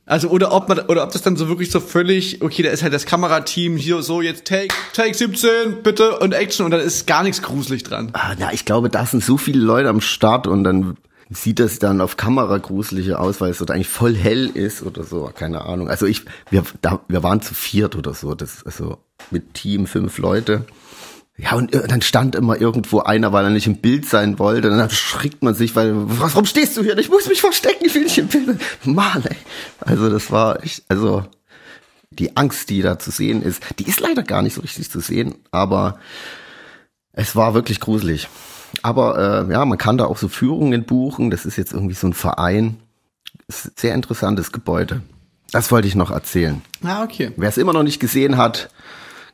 Also 0.09 0.29
oder 0.31 0.53
ob 0.53 0.68
man 0.71 0.79
oder 0.81 1.05
ob 1.05 1.12
das 1.12 1.21
dann 1.21 1.37
so 1.37 1.49
wirklich 1.49 1.71
so 1.71 1.81
völlig 1.81 2.40
okay, 2.40 2.62
da 2.62 2.71
ist 2.71 2.83
halt 2.83 2.94
das 2.94 3.05
Kamerateam 3.05 3.77
hier 3.77 4.03
so 4.03 4.23
jetzt 4.23 4.47
Take 4.47 4.75
Take 4.94 5.14
17 5.14 5.83
bitte 5.83 6.18
und 6.18 6.33
Action 6.33 6.64
und 6.64 6.71
dann 6.71 6.81
ist 6.81 7.07
gar 7.07 7.23
nichts 7.23 7.42
gruselig 7.42 7.83
dran. 7.83 8.11
Ah, 8.14 8.35
na, 8.38 8.53
ich 8.53 8.64
glaube, 8.64 8.88
da 8.88 9.05
sind 9.05 9.23
so 9.23 9.37
viele 9.37 9.61
Leute 9.61 9.90
am 9.90 10.01
Start 10.01 10.47
und 10.47 10.64
dann 10.64 10.97
sieht 11.29 11.59
das 11.59 11.79
dann 11.79 12.01
auf 12.01 12.16
Kamera 12.16 12.57
gruseliger 12.57 13.21
aus, 13.21 13.42
weil 13.42 13.51
es 13.51 13.59
dort 13.59 13.71
eigentlich 13.71 13.88
voll 13.88 14.16
hell 14.16 14.47
ist 14.47 14.83
oder 14.83 15.05
so, 15.05 15.31
keine 15.35 15.66
Ahnung. 15.66 15.90
Also 15.90 16.07
ich, 16.07 16.25
wir, 16.49 16.62
da, 16.81 17.01
wir 17.09 17.23
waren 17.23 17.42
zu 17.42 17.53
viert 17.53 17.94
oder 17.94 18.14
so, 18.14 18.35
das, 18.35 18.64
also 18.64 18.97
mit 19.31 19.53
Team 19.53 19.87
fünf 19.87 20.16
Leute. 20.16 20.64
Ja, 21.40 21.55
und 21.55 21.72
äh, 21.72 21.87
dann 21.87 22.03
stand 22.03 22.35
immer 22.35 22.61
irgendwo 22.61 22.98
einer, 23.01 23.33
weil 23.33 23.44
er 23.44 23.51
nicht 23.51 23.68
im 23.68 23.77
Bild 23.77 24.09
sein 24.09 24.40
wollte. 24.40 24.70
Dann 24.70 24.81
erschrickt 24.81 25.42
man 25.42 25.55
sich, 25.55 25.77
weil, 25.77 25.92
was, 25.94 26.35
warum 26.35 26.46
stehst 26.46 26.77
du 26.77 26.83
hier? 26.83 26.98
Ich 26.98 27.09
muss 27.09 27.29
mich 27.29 27.40
verstecken, 27.40 27.85
ich 27.87 27.94
will 27.94 28.03
nicht 28.03 28.18
im 28.18 28.27
Bild. 28.27 28.61
Mann, 28.85 29.22
ey. 29.24 29.37
Also 29.79 30.11
das 30.11 30.33
war 30.33 30.64
echt, 30.64 30.83
also 30.88 31.24
die 32.11 32.37
Angst, 32.37 32.70
die 32.70 32.83
da 32.83 32.98
zu 32.98 33.12
sehen 33.12 33.42
ist, 33.42 33.62
die 33.79 33.87
ist 33.87 34.01
leider 34.01 34.24
gar 34.24 34.42
nicht 34.42 34.55
so 34.55 34.62
richtig 34.62 34.90
zu 34.90 34.98
sehen, 34.98 35.37
aber 35.53 36.01
es 37.12 37.37
war 37.37 37.55
wirklich 37.55 37.79
gruselig. 37.79 38.29
Aber 38.83 39.46
äh, 39.48 39.53
ja, 39.53 39.64
man 39.64 39.79
kann 39.79 39.96
da 39.96 40.07
auch 40.07 40.18
so 40.18 40.29
Führungen 40.29 40.85
buchen. 40.85 41.31
Das 41.31 41.46
ist 41.46 41.57
jetzt 41.57 41.72
irgendwie 41.72 41.94
so 41.94 42.07
ein 42.07 42.14
Verein. 42.14 42.79
Ist 43.46 43.79
sehr 43.79 43.94
interessantes 43.94 44.53
Gebäude. 44.53 45.03
Das 45.53 45.70
wollte 45.70 45.88
ich 45.88 45.94
noch 45.94 46.11
erzählen. 46.11 46.62
Ah, 46.83 47.03
okay. 47.03 47.33
Wer 47.37 47.48
es 47.48 47.57
immer 47.57 47.72
noch 47.72 47.83
nicht 47.83 48.01
gesehen 48.01 48.37
hat, 48.37 48.70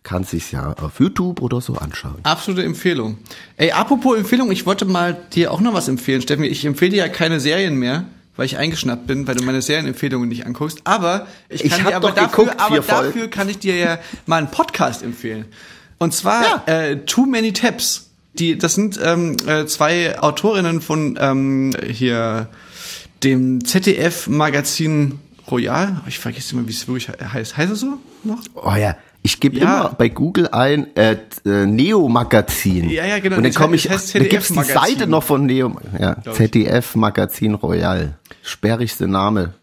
kann 0.04 0.22
sich's 0.22 0.52
ja 0.52 0.72
auf 0.74 1.00
YouTube 1.00 1.42
oder 1.42 1.60
so 1.60 1.74
anschauen. 1.74 2.16
Absolute 2.22 2.62
Empfehlung. 2.62 3.18
Ey, 3.56 3.72
apropos 3.72 4.16
Empfehlung, 4.16 4.52
ich 4.52 4.64
wollte 4.66 4.84
mal 4.84 5.16
dir 5.32 5.50
auch 5.50 5.60
noch 5.60 5.74
was 5.74 5.88
empfehlen, 5.88 6.22
Steffen. 6.22 6.44
Ich 6.44 6.64
empfehle 6.64 6.92
dir 6.92 6.98
ja 6.98 7.08
keine 7.08 7.40
Serien 7.40 7.74
mehr, 7.76 8.04
weil 8.36 8.46
ich 8.46 8.56
eingeschnappt 8.58 9.06
bin, 9.06 9.26
weil 9.26 9.34
du 9.34 9.44
meine 9.44 9.62
Serienempfehlungen 9.62 10.28
nicht 10.28 10.46
anguckst. 10.46 10.82
Aber 10.84 11.26
ich 11.48 11.64
Ich 11.64 11.70
kann 11.72 11.84
hab 11.84 11.90
dir 11.90 11.96
aber 11.96 12.10
dafür, 12.12 12.44
geguckt, 12.44 12.60
aber 12.60 12.80
dafür 12.80 13.28
kann 13.28 13.48
ich 13.48 13.58
dir 13.58 13.76
ja 13.76 13.98
mal 14.26 14.36
einen 14.38 14.50
Podcast 14.50 15.02
empfehlen. 15.02 15.46
Und 15.98 16.12
zwar 16.14 16.68
äh, 16.68 16.98
Too 17.06 17.26
Many 17.26 17.52
Tabs. 17.52 18.10
Die, 18.34 18.58
das 18.58 18.74
sind 18.74 18.98
ähm, 19.02 19.36
äh, 19.46 19.64
zwei 19.66 20.18
Autorinnen 20.18 20.80
von 20.82 21.16
ähm, 21.20 21.70
hier 21.88 22.48
dem 23.22 23.64
ZDF-Magazin 23.64 25.18
Royal. 25.50 26.00
Ich 26.08 26.18
vergesse 26.18 26.54
immer, 26.56 26.66
wie 26.66 26.72
es 26.72 26.86
wirklich 26.88 27.08
he- 27.08 27.24
heißt. 27.24 27.56
Heißt 27.56 27.72
es 27.72 27.80
so 27.80 27.98
noch? 28.24 28.40
Oh 28.54 28.74
ja, 28.76 28.96
ich 29.24 29.40
gebe 29.40 29.58
Ja. 29.58 29.62
immer 29.62 29.88
bei 29.96 30.10
Google 30.10 30.48
ein 30.48 30.94
äh, 30.96 31.16
äh, 31.46 31.64
Neo 31.66 32.08
Magazin. 32.08 32.90
Ja, 32.90 33.06
ja, 33.06 33.18
genau. 33.18 33.38
Und 33.38 33.42
dann 33.42 33.54
komme 33.54 33.74
ich, 33.74 33.84
das 33.84 33.92
heißt 33.92 34.14
da 34.16 34.18
gibt's 34.20 34.48
die 34.48 34.54
ZDF-Magazin. 34.54 34.96
Seite 34.98 35.06
noch 35.10 35.22
von 35.22 35.46
Neo, 35.46 35.76
ja, 35.98 36.16
ich. 36.24 36.32
ZDF 36.32 36.94
Magazin 36.94 37.54
Royal. 37.54 38.18
Sperrigste 38.42 39.08
Name. 39.08 39.54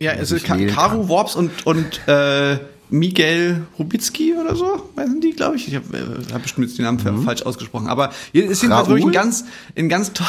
Ja, 0.00 0.12
also 0.12 0.36
Ka 0.36 0.56
kann. 0.56 1.08
Worps 1.08 1.34
und, 1.34 1.66
und 1.66 2.00
äh, 2.06 2.58
Miguel 2.90 3.62
Rubicki 3.78 4.34
oder 4.34 4.56
so, 4.56 4.90
weißen 4.94 5.20
die, 5.20 5.32
glaube 5.32 5.56
ich. 5.56 5.68
Ich 5.68 5.74
habe 5.74 5.96
äh, 5.96 6.32
hab 6.32 6.42
bestimmt 6.42 6.66
jetzt 6.68 6.78
den 6.78 6.84
Namen 6.84 6.98
Mhm. 6.98 7.22
falsch 7.24 7.42
ausgesprochen. 7.42 7.86
Aber 7.88 8.10
ist 8.32 8.62
jedenfalls 8.62 8.88
wirklich 8.88 9.04
ein 9.06 9.12
ganz, 9.12 9.44
ein 9.76 9.88
ganz, 9.88 10.12
to 10.12 10.24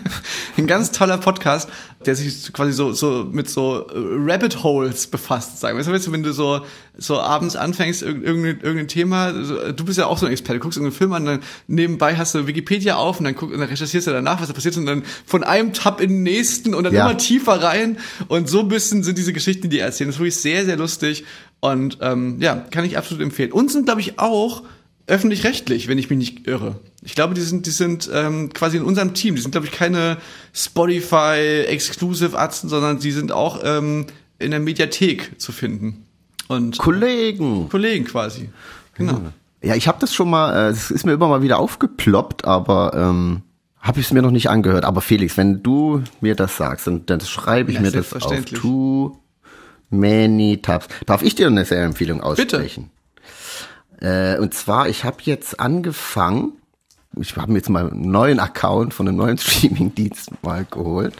ein 0.56 0.66
ganz 0.66 0.92
toller 0.92 1.18
Podcast, 1.18 1.68
der 2.06 2.14
sich 2.14 2.52
quasi 2.52 2.72
so, 2.72 2.92
so 2.92 3.26
mit 3.30 3.48
so 3.48 3.86
äh, 3.88 3.92
Rabbit 3.96 4.62
Holes 4.62 5.06
befasst, 5.06 5.60
sagen 5.60 5.78
wir. 5.78 5.86
Weißt 5.86 6.06
du, 6.06 6.12
wenn 6.12 6.22
du 6.22 6.32
so, 6.32 6.60
so 6.96 7.18
abends 7.20 7.56
anfängst, 7.56 8.02
irg 8.02 8.22
irgendein, 8.22 8.60
irgendein 8.60 8.88
Thema, 8.88 9.32
du 9.32 9.84
bist 9.84 9.98
ja 9.98 10.06
auch 10.06 10.18
so 10.18 10.26
ein 10.26 10.32
Experte, 10.32 10.60
guckst 10.60 10.76
irgendeinen 10.76 10.96
Film 10.98 11.12
an, 11.14 11.24
dann 11.24 11.40
nebenbei 11.66 12.16
hast 12.16 12.34
du 12.34 12.46
Wikipedia 12.46 12.96
auf 12.96 13.18
und 13.18 13.24
dann, 13.24 13.34
guck, 13.34 13.50
und 13.52 13.58
dann 13.58 13.68
recherchierst 13.68 14.06
du 14.06 14.10
danach, 14.12 14.40
was 14.40 14.48
da 14.48 14.52
passiert 14.54 14.74
ist 14.74 14.78
und 14.78 14.86
dann 14.86 15.02
von 15.26 15.42
einem 15.42 15.72
Tab 15.72 16.00
in 16.00 16.10
den 16.10 16.22
nächsten 16.22 16.74
und 16.74 16.84
dann 16.84 16.92
Ja. 16.94 17.08
immer 17.08 17.16
tiefer 17.18 17.62
rein 17.62 17.98
und 18.28 18.48
so 18.48 18.60
ein 18.60 18.68
bisschen 18.68 19.02
sind 19.02 19.16
diese 19.18 19.32
Geschichten, 19.32 19.70
die 19.70 19.78
er 19.78 19.86
erzählen. 19.86 20.08
Das 20.08 20.16
ist 20.16 20.20
wirklich 20.20 20.36
sehr, 20.36 20.64
sehr 20.64 20.76
lustig 20.76 21.24
Und 21.64 21.96
ähm, 22.02 22.42
ja, 22.42 22.56
kann 22.56 22.84
ich 22.84 22.98
absolut 22.98 23.22
empfehlen. 23.22 23.50
Und 23.50 23.70
sind, 23.70 23.86
glaube 23.86 24.02
ich, 24.02 24.18
auch 24.18 24.64
öffentlich-rechtlich, 25.06 25.88
wenn 25.88 25.96
ich 25.96 26.10
mich 26.10 26.18
nicht 26.18 26.46
irre. 26.46 26.76
Ich 27.00 27.14
glaube, 27.14 27.32
die 27.32 27.40
sind, 27.40 27.64
die 27.64 27.70
sind 27.70 28.10
ähm, 28.12 28.52
quasi 28.52 28.76
in 28.76 28.82
unserem 28.82 29.14
Team. 29.14 29.34
Die 29.34 29.40
sind, 29.40 29.52
glaube 29.52 29.66
ich, 29.66 29.72
keine 29.72 30.18
Spotify 30.52 31.64
Exclusive 31.66 32.38
Arzten, 32.38 32.68
sondern 32.68 32.98
die 32.98 33.12
sind 33.12 33.32
auch 33.32 33.62
ähm, 33.64 34.08
in 34.38 34.50
der 34.50 34.60
Mediathek 34.60 35.40
zu 35.40 35.52
finden. 35.52 36.04
Und 36.48 36.76
Kollegen. 36.76 37.70
Kollegen 37.70 38.04
quasi. 38.04 38.50
Genau. 38.92 39.22
Ja, 39.62 39.74
ich 39.74 39.88
habe 39.88 39.96
das 40.00 40.12
schon 40.12 40.28
mal, 40.28 40.68
äh, 40.68 40.70
es 40.70 40.90
ist 40.90 41.06
mir 41.06 41.12
immer 41.12 41.28
mal 41.28 41.40
wieder 41.40 41.58
aufgeploppt, 41.60 42.44
aber 42.44 42.92
ähm, 42.94 43.40
habe 43.80 44.00
ich 44.00 44.06
es 44.06 44.12
mir 44.12 44.20
noch 44.20 44.30
nicht 44.30 44.50
angehört. 44.50 44.84
Aber 44.84 45.00
Felix, 45.00 45.38
wenn 45.38 45.62
du 45.62 46.02
mir 46.20 46.34
das 46.34 46.58
sagst, 46.58 46.88
dann, 46.88 47.06
dann 47.06 47.22
schreibe 47.22 47.70
ich 47.70 47.76
Ja, 47.76 47.80
mir 47.80 47.90
das 47.90 48.12
auf 48.12 48.28
selbstverständlich. 48.28 48.60
Many 49.90 50.60
Tabs. 50.62 50.88
Darf 51.06 51.22
ich 51.22 51.34
dir 51.34 51.46
eine 51.46 51.64
Serienempfehlung 51.64 52.20
aussprechen? 52.20 52.90
Äh, 54.00 54.38
und 54.38 54.54
zwar, 54.54 54.88
ich 54.88 55.04
habe 55.04 55.18
jetzt 55.22 55.60
angefangen, 55.60 56.52
ich 57.16 57.36
habe 57.36 57.52
mir 57.52 57.58
jetzt 57.58 57.70
mal 57.70 57.90
einen 57.90 58.10
neuen 58.10 58.40
Account 58.40 58.94
von 58.94 59.08
einem 59.08 59.16
neuen 59.16 59.38
Streaming-Dienst 59.38 60.42
mal 60.42 60.66
geholt. 60.70 61.14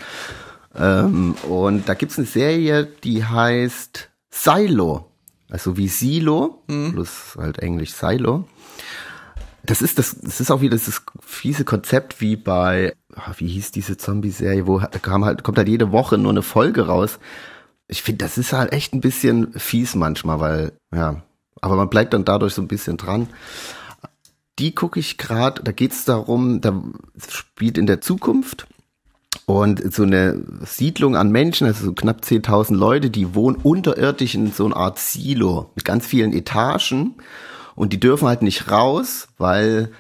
Ähm, 0.77 1.35
und 1.49 1.89
da 1.89 1.95
gibt's 1.95 2.19
eine 2.19 2.27
Serie, 2.27 2.85
die 3.05 3.25
heißt 3.25 4.11
Silo. 4.31 5.11
Also 5.51 5.77
wie 5.77 5.89
Silo, 5.89 6.63
plus 6.67 7.37
halt 7.39 7.61
Englisch 7.61 7.93
Silo. 7.93 8.49
Das 9.63 9.81
ist 9.81 9.99
das, 9.99 10.19
das 10.21 10.41
ist 10.41 10.51
auch 10.51 10.61
wieder 10.61 10.77
das 10.77 11.03
fiese 11.21 11.65
Konzept 11.65 12.21
wie 12.21 12.37
bei, 12.37 12.95
ah, 13.15 13.33
wie 13.39 13.47
hieß 13.47 13.71
diese 13.71 13.97
Zombie-Serie, 13.97 14.67
wo 14.67 14.83
kam 15.01 15.25
halt, 15.25 15.43
kommt 15.43 15.57
halt 15.57 15.69
jede 15.69 15.93
Woche 15.93 16.19
nur 16.19 16.33
eine 16.33 16.43
Folge 16.43 16.87
raus. 16.87 17.19
Ich 17.87 18.03
finde, 18.03 18.25
das 18.25 18.39
ist 18.39 18.53
halt 18.53 18.73
echt 18.73 18.95
ein 18.95 19.01
bisschen 19.01 19.53
fies 19.59 19.95
manchmal, 19.95 20.41
weil, 20.41 20.73
ja, 20.95 21.23
aber 21.61 21.77
man 21.77 21.91
bleibt 21.91 22.15
dann 22.15 22.25
dadurch 22.25 22.55
so 22.55 22.63
ein 22.63 22.69
bisschen 22.69 22.97
dran. 22.97 23.29
Die 24.59 24.75
gucke 24.75 25.01
ich 25.01 25.19
gerade, 25.19 25.63
da 25.63 25.73
geht's 25.73 26.05
darum, 26.05 26.61
da 26.61 26.83
spielt 27.29 27.77
in 27.77 27.87
der 27.87 28.01
Zukunft 28.01 28.67
und 29.47 29.93
so 29.93 30.05
eine 30.05 30.43
Siedlung 30.65 31.17
an 31.17 31.31
Menschen, 31.31 31.67
also 31.67 31.87
so 31.87 31.93
knapp 31.93 32.23
10.000 32.23 32.75
Leute, 32.75 33.11
die 33.11 33.35
wohnen 33.35 33.57
unterirdisch 33.57 34.35
in 34.35 34.53
so 34.53 34.67
einer 34.67 34.77
Art 34.77 34.99
Silo 34.99 35.71
mit 35.75 35.85
ganz 35.85 36.07
vielen 36.07 36.33
Etagen 36.33 37.17
und 37.75 37.93
die 37.93 38.01
dürfen 38.01 38.29
halt 38.29 38.43
nicht 38.43 38.71
raus, 38.71 39.29
weil 39.37 39.91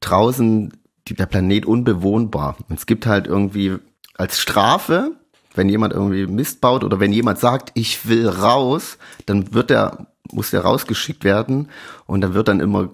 draußen 0.00 0.72
der 1.08 1.26
Planet 1.26 1.66
unbewohnbar. 1.66 2.56
Und 2.68 2.78
es 2.78 2.86
gibt 2.86 3.06
halt 3.06 3.26
irgendwie 3.26 3.76
als 4.14 4.38
Strafe, 4.38 5.12
wenn 5.54 5.68
jemand 5.68 5.92
irgendwie 5.92 6.26
Mist 6.26 6.60
baut 6.60 6.84
oder 6.84 7.00
wenn 7.00 7.12
jemand 7.12 7.38
sagt, 7.38 7.70
ich 7.74 8.06
will 8.06 8.28
raus, 8.28 8.98
dann 9.26 9.54
wird 9.54 9.70
der, 9.70 10.06
muss 10.32 10.50
der 10.50 10.62
rausgeschickt 10.62 11.24
werden 11.24 11.68
und 12.06 12.20
dann 12.20 12.34
wird 12.34 12.48
dann 12.48 12.60
immer 12.60 12.90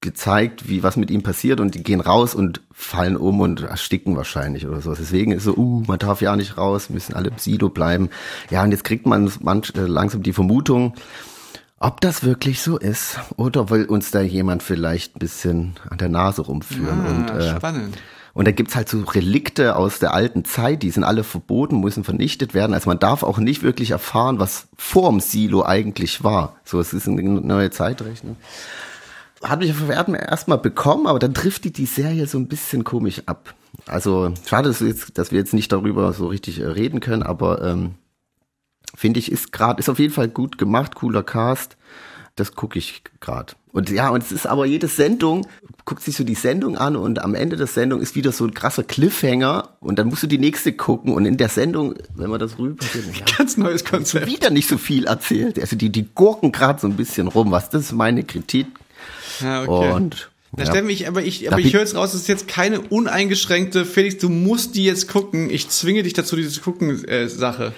gezeigt, 0.00 0.68
wie 0.68 0.84
was 0.84 0.96
mit 0.96 1.10
ihm 1.10 1.22
passiert 1.22 1.58
und 1.58 1.74
die 1.74 1.82
gehen 1.82 2.00
raus 2.00 2.34
und 2.34 2.60
fallen 2.72 3.16
um 3.16 3.40
und 3.40 3.62
ersticken 3.62 4.16
wahrscheinlich 4.16 4.66
oder 4.66 4.80
so. 4.80 4.94
Deswegen 4.94 5.32
ist 5.32 5.42
so, 5.42 5.56
uh, 5.56 5.82
man 5.86 5.98
darf 5.98 6.20
ja 6.20 6.36
nicht 6.36 6.56
raus, 6.56 6.88
müssen 6.88 7.14
alle 7.14 7.30
im 7.30 7.38
Silo 7.38 7.68
bleiben. 7.68 8.08
Ja, 8.50 8.62
und 8.62 8.70
jetzt 8.70 8.84
kriegt 8.84 9.06
man 9.06 9.30
manch, 9.40 9.72
äh, 9.76 9.80
langsam 9.80 10.22
die 10.22 10.32
Vermutung, 10.32 10.94
ob 11.80 12.00
das 12.00 12.22
wirklich 12.22 12.62
so 12.62 12.78
ist 12.78 13.18
oder 13.36 13.70
will 13.70 13.86
uns 13.86 14.12
da 14.12 14.20
jemand 14.20 14.62
vielleicht 14.62 15.16
ein 15.16 15.18
bisschen 15.18 15.74
an 15.90 15.98
der 15.98 16.08
Nase 16.08 16.42
rumführen 16.42 17.00
Ah, 17.04 17.10
und 17.10 17.30
äh, 17.30 17.56
spannend. 17.56 17.96
Und 18.38 18.44
da 18.46 18.52
gibt's 18.52 18.76
halt 18.76 18.88
so 18.88 19.00
Relikte 19.00 19.74
aus 19.74 19.98
der 19.98 20.14
alten 20.14 20.44
Zeit, 20.44 20.84
die 20.84 20.92
sind 20.92 21.02
alle 21.02 21.24
verboten, 21.24 21.80
müssen 21.80 22.04
vernichtet 22.04 22.54
werden. 22.54 22.72
Also 22.72 22.88
man 22.88 23.00
darf 23.00 23.24
auch 23.24 23.38
nicht 23.38 23.64
wirklich 23.64 23.90
erfahren, 23.90 24.38
was 24.38 24.68
vorm 24.76 25.18
Silo 25.18 25.64
eigentlich 25.64 26.22
war. 26.22 26.54
So, 26.64 26.78
es 26.78 26.92
ist 26.92 27.08
eine 27.08 27.20
neue 27.20 27.72
Zeitrechnung. 27.72 28.36
Hat 29.42 29.58
mich 29.58 29.72
auf 29.72 29.90
Erden 29.90 30.14
erstmal 30.14 30.58
bekommen, 30.58 31.08
aber 31.08 31.18
dann 31.18 31.34
trifft 31.34 31.64
die 31.64 31.72
die 31.72 31.86
Serie 31.86 32.28
so 32.28 32.38
ein 32.38 32.46
bisschen 32.46 32.84
komisch 32.84 33.22
ab. 33.26 33.56
Also 33.88 34.32
schade, 34.46 34.68
dass 34.68 34.82
wir 34.82 34.86
jetzt, 34.86 35.18
dass 35.18 35.32
wir 35.32 35.40
jetzt 35.40 35.52
nicht 35.52 35.72
darüber 35.72 36.12
so 36.12 36.28
richtig 36.28 36.60
äh, 36.60 36.66
reden 36.66 37.00
können, 37.00 37.24
aber 37.24 37.64
ähm, 37.64 37.96
finde 38.94 39.18
ich, 39.18 39.32
ist 39.32 39.50
gerade, 39.50 39.80
ist 39.80 39.88
auf 39.88 39.98
jeden 39.98 40.14
Fall 40.14 40.28
gut 40.28 40.58
gemacht, 40.58 40.94
cooler 40.94 41.24
Cast. 41.24 41.76
Das 42.38 42.54
gucke 42.54 42.78
ich 42.78 43.02
gerade. 43.20 43.54
Und 43.72 43.90
ja, 43.90 44.10
und 44.10 44.22
es 44.22 44.32
ist 44.32 44.46
aber 44.46 44.64
jede 44.64 44.88
Sendung, 44.88 45.46
guckt 45.84 46.02
sich 46.02 46.16
so 46.16 46.24
die 46.24 46.34
Sendung 46.34 46.76
an 46.76 46.96
und 46.96 47.20
am 47.22 47.34
Ende 47.34 47.56
der 47.56 47.66
Sendung 47.66 48.00
ist 48.00 48.14
wieder 48.14 48.30
so 48.32 48.44
ein 48.44 48.54
krasser 48.54 48.84
Cliffhanger 48.84 49.76
und 49.80 49.98
dann 49.98 50.08
musst 50.08 50.22
du 50.22 50.26
die 50.26 50.38
nächste 50.38 50.72
gucken 50.72 51.14
und 51.14 51.26
in 51.26 51.36
der 51.36 51.48
Sendung, 51.48 51.94
wenn 52.14 52.30
man 52.30 52.38
das 52.38 52.58
rüber 52.58 52.84
ja, 53.14 53.24
Ganz 53.36 53.56
neues 53.56 53.84
Konzept. 53.84 54.26
wieder 54.26 54.50
nicht 54.50 54.68
so 54.68 54.78
viel 54.78 55.06
erzählt. 55.06 55.58
Also 55.58 55.76
die, 55.76 55.90
die 55.90 56.06
gurken 56.14 56.52
gerade 56.52 56.80
so 56.80 56.86
ein 56.86 56.96
bisschen 56.96 57.26
rum, 57.28 57.50
was 57.50 57.70
das 57.70 57.82
ist 57.86 57.92
meine 57.92 58.22
Kritik. 58.22 58.66
Ja, 59.40 59.62
okay. 59.62 59.92
Und 59.92 60.30
Na, 60.56 60.64
ja. 60.64 60.70
Steffen, 60.70 60.90
ich, 60.90 61.08
aber 61.08 61.22
ich, 61.22 61.48
aber 61.48 61.60
Da 61.60 61.66
ich 61.66 61.72
höre 61.72 61.80
jetzt 61.80 61.94
raus, 61.94 62.12
das 62.12 62.22
ist 62.22 62.28
jetzt 62.28 62.48
keine 62.48 62.80
uneingeschränkte, 62.80 63.84
Felix, 63.84 64.18
du 64.18 64.28
musst 64.28 64.74
die 64.76 64.84
jetzt 64.84 65.08
gucken. 65.08 65.50
Ich 65.50 65.68
zwinge 65.68 66.02
dich 66.02 66.12
dazu, 66.12 66.36
diese 66.36 66.60
gucken 66.60 67.04
äh, 67.04 67.28
Sache. 67.28 67.72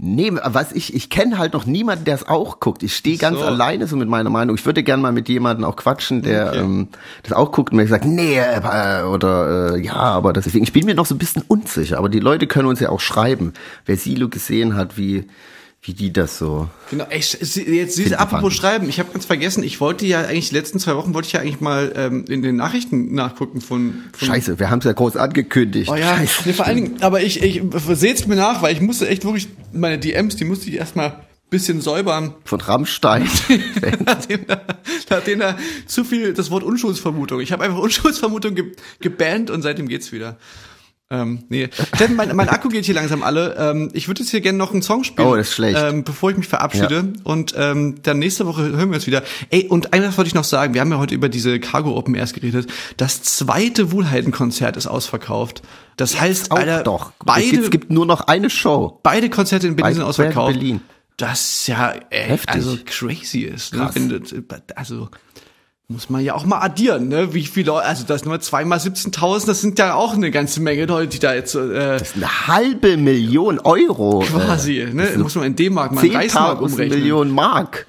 Nee, 0.00 0.32
was 0.44 0.70
ich, 0.72 0.94
ich 0.94 1.10
kenne 1.10 1.38
halt 1.38 1.54
noch 1.54 1.66
niemanden, 1.66 2.04
der 2.04 2.14
es 2.14 2.28
auch 2.28 2.60
guckt. 2.60 2.84
Ich 2.84 2.94
stehe 2.94 3.18
ganz 3.18 3.38
So. 3.40 3.44
alleine 3.44 3.88
so 3.88 3.96
mit 3.96 4.08
meiner 4.08 4.30
Meinung. 4.30 4.54
Ich 4.54 4.64
würde 4.64 4.84
gern 4.84 5.00
mal 5.00 5.10
mit 5.10 5.28
jemandem 5.28 5.64
auch 5.64 5.74
quatschen, 5.74 6.22
der 6.22 6.50
Okay. 6.50 6.58
ähm, 6.60 6.88
das 7.24 7.32
auch 7.32 7.50
guckt 7.50 7.72
und 7.72 7.78
mir 7.78 7.86
sagt, 7.88 8.04
nee, 8.04 8.38
äh, 8.38 9.02
oder 9.02 9.74
äh, 9.74 9.80
ja, 9.84 9.94
aber 9.96 10.32
das 10.32 10.44
deswegen. 10.44 10.62
Ich 10.62 10.72
bin 10.72 10.86
mir 10.86 10.94
noch 10.94 11.06
so 11.06 11.16
ein 11.16 11.18
bisschen 11.18 11.42
unsicher, 11.48 11.98
aber 11.98 12.08
die 12.08 12.20
Leute 12.20 12.46
können 12.46 12.68
uns 12.68 12.78
ja 12.78 12.90
auch 12.90 13.00
schreiben, 13.00 13.54
wer 13.86 13.96
Silo 13.96 14.28
gesehen 14.28 14.76
hat, 14.76 14.96
wie, 14.96 15.26
wie 15.82 15.94
die 15.94 16.12
das 16.12 16.38
so. 16.38 16.68
Genau, 16.90 17.06
sie- 17.10 17.62
jetzt 17.62 17.94
Finden 17.94 18.02
diese 18.10 18.18
apropos 18.18 18.54
schreiben, 18.54 18.88
ich 18.88 18.98
habe 18.98 19.12
ganz 19.12 19.24
vergessen, 19.26 19.62
ich 19.62 19.80
wollte 19.80 20.06
ja 20.06 20.22
eigentlich 20.22 20.48
die 20.50 20.54
letzten 20.56 20.78
zwei 20.80 20.96
Wochen 20.96 21.14
wollte 21.14 21.26
ich 21.26 21.32
ja 21.32 21.40
eigentlich 21.40 21.60
mal 21.60 21.92
ähm, 21.94 22.24
in 22.28 22.42
den 22.42 22.56
Nachrichten 22.56 23.14
nachgucken 23.14 23.60
von, 23.60 23.94
von 24.12 24.28
Scheiße, 24.28 24.58
wir 24.58 24.70
haben 24.70 24.80
es 24.80 24.84
ja 24.86 24.92
groß 24.92 25.16
angekündigt. 25.16 25.88
Oh 25.90 25.94
ja, 25.94 26.16
Scheiße. 26.16 26.42
nee, 26.46 26.52
vor 26.52 26.66
allen 26.66 26.76
Dingen, 26.76 26.96
aber 27.02 27.22
ich, 27.22 27.42
ich 27.42 27.62
seht's 27.92 28.26
mir 28.26 28.36
nach, 28.36 28.60
weil 28.62 28.74
ich 28.74 28.80
musste 28.80 29.08
echt 29.08 29.24
wirklich 29.24 29.48
meine 29.72 29.98
DMs, 29.98 30.36
die 30.36 30.44
musste 30.44 30.68
ich 30.68 30.76
erstmal 30.76 31.20
bisschen 31.50 31.80
säubern, 31.80 32.34
Von 32.44 32.60
Rammstein. 32.60 33.26
nachdem 34.04 34.46
da, 34.46 34.60
nachdem 35.08 35.38
da 35.38 35.56
zu 35.86 36.04
viel 36.04 36.34
das 36.34 36.50
Wort 36.50 36.62
Unschuldsvermutung. 36.62 37.40
Ich 37.40 37.52
habe 37.52 37.64
einfach 37.64 37.78
Unschuldsvermutung 37.78 38.54
ge 38.54 38.72
gebannt 39.00 39.50
und 39.50 39.62
seitdem 39.62 39.88
geht's 39.88 40.12
wieder. 40.12 40.36
Ähm, 41.10 41.44
nee. 41.48 41.70
Steffen, 41.94 42.16
mein, 42.16 42.36
mein 42.36 42.50
Akku 42.50 42.68
geht 42.68 42.84
hier 42.84 42.94
langsam 42.94 43.22
alle. 43.22 43.56
Ähm, 43.58 43.88
ich 43.94 44.08
würde 44.08 44.20
jetzt 44.20 44.30
hier 44.30 44.42
gerne 44.42 44.58
noch 44.58 44.72
einen 44.72 44.82
Song 44.82 45.04
spielen. 45.04 45.26
Oh, 45.26 45.36
das 45.36 45.48
ist 45.48 45.54
schlecht. 45.54 45.78
Ähm, 45.80 46.04
bevor 46.04 46.30
ich 46.30 46.36
mich 46.36 46.48
verabschiede. 46.48 47.14
Und 47.24 47.54
ähm, 47.56 47.96
dann 48.02 48.18
nächste 48.18 48.46
Woche 48.46 48.62
hören 48.62 48.90
wir 48.90 48.96
uns 48.96 49.06
wieder. 49.06 49.22
Ey, 49.48 49.68
und 49.68 49.94
eines 49.94 50.18
wollte 50.18 50.28
ich 50.28 50.34
noch 50.34 50.44
sagen. 50.44 50.74
Wir 50.74 50.82
haben 50.82 50.90
ja 50.90 50.98
heute 50.98 51.14
über 51.14 51.30
diese 51.30 51.60
Cargo 51.60 51.96
Open 51.96 52.14
erst 52.14 52.34
geredet. 52.34 52.70
Das 52.98 53.22
zweite 53.22 53.90
Wohlheiten-Konzert 53.90 54.76
ist 54.76 54.86
ausverkauft. 54.86 55.62
Das 55.96 56.20
heißt, 56.20 56.50
auch 56.50 56.58
Alter, 56.58 56.82
doch. 56.82 57.12
beide, 57.24 57.58
es 57.58 57.70
gibt 57.70 57.90
nur 57.90 58.04
noch 58.04 58.22
eine 58.22 58.50
Show. 58.50 59.00
beide 59.02 59.30
Konzerte 59.30 59.66
in 59.66 59.76
Berlin 59.76 59.94
sind 59.94 60.04
ausverkauft. 60.04 60.54
in 60.54 60.60
Berlin. 60.60 60.80
Das 61.16 61.66
ja 61.66 61.94
ey, 62.10 62.28
Heftig. 62.28 62.54
also 62.54 62.78
crazy 62.84 63.40
ist. 63.40 63.74
Ne? 63.74 63.90
Wenn 63.92 64.44
also 64.76 65.08
muss 65.90 66.10
man 66.10 66.22
ja 66.22 66.34
auch 66.34 66.44
mal 66.44 66.60
addieren, 66.60 67.08
ne? 67.08 67.32
Wie 67.32 67.46
viele 67.46 67.68
Leute, 67.68 67.86
also 67.86 68.04
das 68.04 68.26
nur 68.26 68.38
zweimal 68.40 68.78
17.000, 68.78 69.46
das 69.46 69.62
sind 69.62 69.78
ja 69.78 69.94
auch 69.94 70.12
eine 70.12 70.30
ganze 70.30 70.60
Menge 70.60 70.84
Leute, 70.84 71.08
die 71.08 71.18
da 71.18 71.32
jetzt 71.34 71.54
äh, 71.54 71.98
Eine 72.14 72.46
halbe 72.46 72.98
Million 72.98 73.58
Euro. 73.58 74.18
quasi, 74.18 74.80
äh, 74.80 74.92
ne? 74.92 75.06
das 75.06 75.16
Muss 75.16 75.34
man 75.34 75.44
in 75.44 75.56
D-Mark 75.56 75.92
mal 75.92 76.04
in 76.04 76.14
Reichsmark 76.14 76.58
10.000 76.58 76.62
umrechnen. 76.62 76.98
Millionen 76.98 77.30
Mark. 77.30 77.86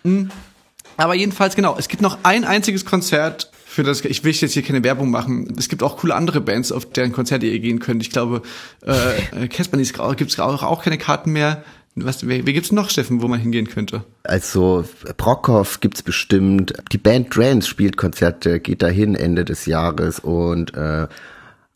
Aber 0.95 1.13
jedenfalls, 1.13 1.57
genau, 1.57 1.75
es 1.77 1.89
gibt 1.89 2.01
noch 2.01 2.19
ein 2.23 2.45
einziges 2.45 2.85
Konzert, 2.85 3.51
für 3.65 3.83
das, 3.83 4.03
ich 4.05 4.23
will 4.23 4.31
jetzt 4.31 4.53
hier 4.53 4.63
keine 4.63 4.83
Werbung 4.83 5.11
machen. 5.11 5.53
Es 5.57 5.67
gibt 5.67 5.83
auch 5.83 5.97
coole 5.97 6.15
andere 6.15 6.39
Bands, 6.39 6.71
auf 6.71 6.89
deren 6.91 7.11
Konzerte 7.11 7.45
ihr 7.47 7.59
gehen 7.59 7.79
könnt. 7.79 8.01
Ich 8.01 8.11
glaube, 8.11 8.41
äh, 8.85 9.47
Caspanis 9.49 9.93
gibt's 10.15 10.39
auch, 10.39 10.63
auch 10.63 10.83
keine 10.83 10.97
Karten 10.97 11.33
mehr. 11.33 11.63
Was, 12.05 12.27
wer, 12.27 12.45
wer 12.45 12.53
gibt's 12.53 12.71
noch, 12.71 12.89
Steffen, 12.89 13.21
wo 13.21 13.27
man 13.27 13.39
hingehen 13.39 13.67
könnte? 13.67 14.03
Also 14.23 14.85
Brockhoff 15.17 15.79
gibt's 15.79 16.03
bestimmt. 16.03 16.73
Die 16.91 16.97
Band 16.97 17.31
Trance 17.31 17.67
spielt 17.67 17.97
Konzerte, 17.97 18.59
geht 18.59 18.81
dahin 18.81 19.15
Ende 19.15 19.45
des 19.45 19.65
Jahres 19.65 20.19
und 20.19 20.73
äh, 20.75 21.07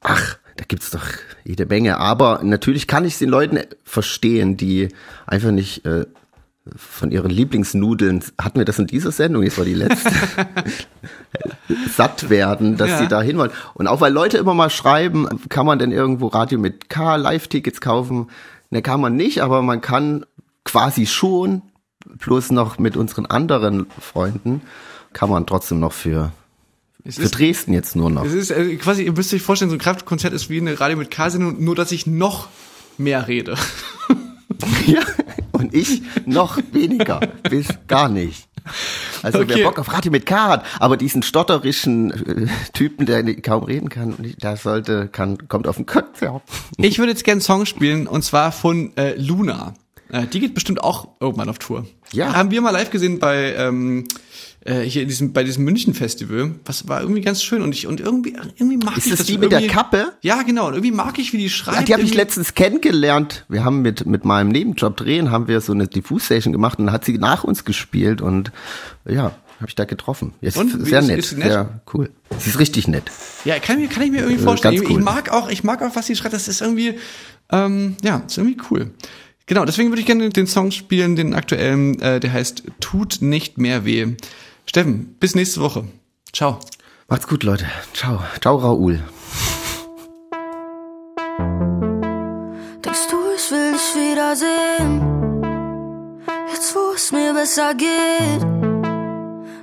ach, 0.01 0.37
da 0.57 0.65
gibt's 0.67 0.91
doch 0.91 1.05
jede 1.43 1.65
Menge. 1.65 1.97
Aber 1.97 2.41
natürlich 2.43 2.87
kann 2.87 3.05
ich 3.05 3.17
den 3.17 3.29
Leuten 3.29 3.59
verstehen, 3.83 4.55
die 4.57 4.89
einfach 5.25 5.51
nicht 5.51 5.85
äh, 5.85 6.05
von 6.77 7.11
ihren 7.11 7.29
Lieblingsnudeln, 7.29 8.23
hatten 8.39 8.57
wir 8.59 8.63
das 8.65 8.79
in 8.79 8.87
dieser 8.87 9.11
Sendung, 9.11 9.43
jetzt 9.43 9.57
war 9.57 9.65
die 9.65 9.73
letzte, 9.73 10.09
satt 11.95 12.29
werden, 12.29 12.77
dass 12.77 12.89
Ja. 12.89 12.97
sie 12.99 13.07
da 13.07 13.21
hin 13.21 13.37
wollen. 13.37 13.51
Und 13.73 13.87
auch 13.87 14.01
weil 14.01 14.13
Leute 14.13 14.37
immer 14.37 14.53
mal 14.53 14.69
schreiben, 14.69 15.27
kann 15.49 15.65
man 15.65 15.79
denn 15.79 15.91
irgendwo 15.91 16.27
Radio 16.27 16.59
mit 16.59 16.89
K 16.89 17.15
Live-Tickets 17.17 17.81
kaufen? 17.81 18.27
Ne, 18.73 18.81
kann 18.81 18.99
man 18.99 19.15
nicht, 19.15 19.43
aber 19.43 19.61
man 19.61 19.81
kann 19.81 20.25
quasi 20.63 21.05
schon, 21.05 21.61
plus 22.17 22.49
noch 22.49 22.79
mit 22.79 22.97
unseren 22.97 23.27
anderen 23.27 23.85
Freunden, 23.99 24.61
kann 25.13 25.29
man 25.29 25.45
trotzdem 25.45 25.79
noch 25.79 25.93
für, 25.93 26.31
Es 27.03 27.17
für 27.17 27.29
Dresden 27.29 27.71
jetzt 27.71 27.95
nur 27.95 28.09
noch. 28.09 28.25
Es 28.25 28.33
ist 28.33 28.49
äh, 28.49 28.75
quasi, 28.77 29.03
ihr 29.03 29.11
müsst 29.11 29.31
euch 29.31 29.43
vorstellen, 29.43 29.69
so 29.69 29.75
ein 29.75 29.79
Kraftkonzert 29.79 30.33
ist 30.33 30.49
wie 30.49 30.59
eine 30.59 30.79
Radio 30.79 30.97
mit 30.97 31.11
K-Sendung, 31.11 31.63
nur 31.63 31.75
dass 31.75 31.91
ich 31.91 32.07
noch 32.07 32.47
mehr 32.97 33.27
rede. 33.27 33.55
Ja, 34.85 35.01
und 35.51 35.73
ich 35.73 36.03
noch 36.25 36.57
weniger, 36.71 37.19
bis 37.49 37.67
gar 37.87 38.07
nicht. 38.07 38.47
Also 39.23 39.39
Okay. 39.39 39.53
wer 39.55 39.63
Bock 39.65 39.79
auf 39.79 39.91
Radio 39.91 40.11
mit 40.11 40.25
K 40.25 40.47
hat, 40.49 40.65
aber 40.79 40.97
diesen 40.97 41.23
stotterischen 41.23 42.11
äh, 42.11 42.47
Typen, 42.73 43.05
der 43.05 43.23
kaum 43.41 43.63
reden 43.63 43.89
kann, 43.89 44.15
der 44.41 44.57
sollte, 44.57 45.07
kann, 45.07 45.47
kommt 45.47 45.67
auf 45.67 45.79
ein 45.79 45.85
Konzert. 45.85 46.41
Ich 46.77 46.99
würde 46.99 47.11
jetzt 47.11 47.23
gerne 47.23 47.35
einen 47.37 47.41
Song 47.41 47.65
spielen 47.65 48.07
und 48.07 48.23
zwar 48.23 48.51
von 48.51 48.95
äh, 48.97 49.15
Luna. 49.15 49.73
Äh, 50.09 50.27
die 50.27 50.39
geht 50.39 50.53
bestimmt 50.53 50.83
auch 50.83 51.07
irgendwann 51.19 51.49
auf 51.49 51.57
Tour. 51.59 51.85
Ja. 52.11 52.33
Haben 52.35 52.51
wir 52.51 52.61
mal 52.61 52.69
live 52.69 52.91
gesehen 52.91 53.17
bei 53.19 53.55
ähm, 53.55 54.05
äh, 54.65 54.81
hier 54.81 55.01
in 55.01 55.07
diesem 55.09 55.33
bei 55.33 55.43
diesem 55.43 55.63
München 55.65 55.93
Festival. 55.93 56.55
Was 56.65 56.87
war 56.87 57.01
irgendwie 57.01 57.21
ganz 57.21 57.43
schön 57.43 57.61
und 57.61 57.73
ich 57.73 57.87
und 57.87 57.99
irgendwie 57.99 58.35
irgendwie 58.57 58.77
mag 58.77 58.97
Ist 58.97 59.05
ich 59.05 59.11
das 59.11 59.19
das 59.19 59.27
die 59.27 59.37
mit 59.37 59.51
der 59.51 59.59
irgendwie- 59.59 59.73
Kappe? 59.73 60.13
Ja, 60.21 60.41
genau. 60.43 60.67
Und 60.67 60.73
irgendwie 60.73 60.91
mag 60.95 61.17
ich, 61.19 61.33
wie 61.33 61.37
die 61.37 61.49
schreibt. 61.49 61.77
Ja, 61.77 61.83
die 61.83 61.93
habe 61.93 62.01
ich 62.03 62.09
irgendwie- 62.09 62.17
letztens 62.17 62.53
kennengelernt. 62.53 63.45
Wir 63.49 63.63
haben 63.65 63.81
mit, 63.81 64.05
mit 64.05 64.25
meinem 64.25 64.49
Nebenjob 64.49 64.95
drehen, 64.97 65.31
haben 65.31 65.47
wir 65.47 65.59
so 65.61 65.73
eine 65.73 65.87
Diffus-Session 65.87 66.51
gemacht 66.53 66.79
und 66.79 66.91
hat 66.91 67.05
sie 67.05 67.17
nach 67.17 67.43
uns 67.43 67.65
gespielt 67.65 68.21
und 68.21 68.51
ja, 69.07 69.31
habe 69.59 69.67
ich 69.69 69.75
da 69.75 69.85
getroffen. 69.85 70.33
Ist 70.41 70.57
Und? 70.57 70.85
Sehr 70.85 70.99
ist- 70.99 71.07
nett. 71.07 71.19
ist 71.19 71.29
sie 71.31 71.35
nett? 71.37 71.47
Sehr 71.51 71.81
cool. 71.93 72.09
Sie 72.39 72.49
ist 72.49 72.59
richtig 72.59 72.87
nett. 72.87 73.03
Ja, 73.45 73.59
kann, 73.59 73.79
mir- 73.79 73.87
kann 73.87 74.03
ich 74.03 74.11
mir 74.11 74.19
irgendwie 74.21 74.41
Äh, 74.41 74.45
vorstellen. 74.45 74.75
ganz 74.75 74.83
Ich, 74.85 74.91
cool. 74.93 74.99
ich 74.99 75.05
mag 75.05 75.29
auch, 75.31 75.49
ich 75.49 75.63
mag 75.63 75.81
auch, 75.81 75.95
was 75.95 76.07
sie 76.07 76.15
schreibt. 76.15 76.33
Das 76.33 76.47
ist 76.47 76.61
irgendwie, 76.61 76.95
ähm, 77.51 77.95
ja, 78.03 78.23
ist 78.25 78.37
irgendwie 78.37 78.57
cool. 78.71 78.91
Genau, 79.45 79.65
deswegen 79.65 79.89
würde 79.89 79.99
ich 79.99 80.05
gerne 80.07 80.29
den 80.29 80.47
Song 80.47 80.71
spielen, 80.71 81.17
den 81.17 81.33
aktuellen, 81.33 81.99
äh, 82.01 82.21
der 82.21 82.31
heißt 82.31 82.63
Tut 82.79 83.17
nicht 83.21 83.57
mehr 83.57 83.83
weh. 83.83 84.07
Steffen, 84.65 85.15
bis 85.19 85.35
nächste 85.35 85.61
Woche. 85.61 85.85
Ciao. 86.31 86.59
Macht's 87.07 87.27
gut, 87.27 87.43
Leute. 87.43 87.65
Ciao. 87.93 88.19
Ciao, 88.41 88.55
Raoul. 88.55 89.01
Denkst 92.83 93.07
du, 93.11 93.17
ich 93.35 93.51
will 93.51 93.71
dich 93.73 93.95
wiedersehen? 93.95 95.23
Jetzt, 96.51 96.75
wo 96.75 96.93
es 96.95 97.11
mir 97.11 97.33
besser 97.33 97.73
geht. 97.75 98.43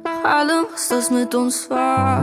Nach 0.05 0.25
allem, 0.25 0.67
was 0.73 0.89
das 0.89 1.11
mit 1.11 1.35
uns 1.35 1.69
war, 1.71 2.23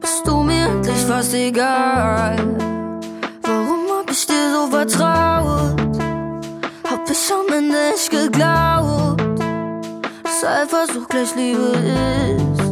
bist 0.00 0.26
du 0.26 0.42
mir 0.42 0.66
endlich 0.68 1.04
fast 1.06 1.34
egal. 1.34 2.36
Warum 3.42 3.88
hab 3.90 4.10
ich 4.10 4.26
dir 4.26 4.52
so 4.54 4.68
vertraut? 4.68 5.80
Hab 6.88 7.10
ich 7.10 7.32
am 7.32 7.52
Ende 7.52 7.90
nicht 7.92 8.10
geglaubt, 8.10 8.77
Eifersucht 10.48 11.10
gleich 11.10 11.34
Liebe 11.36 11.72
ist. 12.36 12.62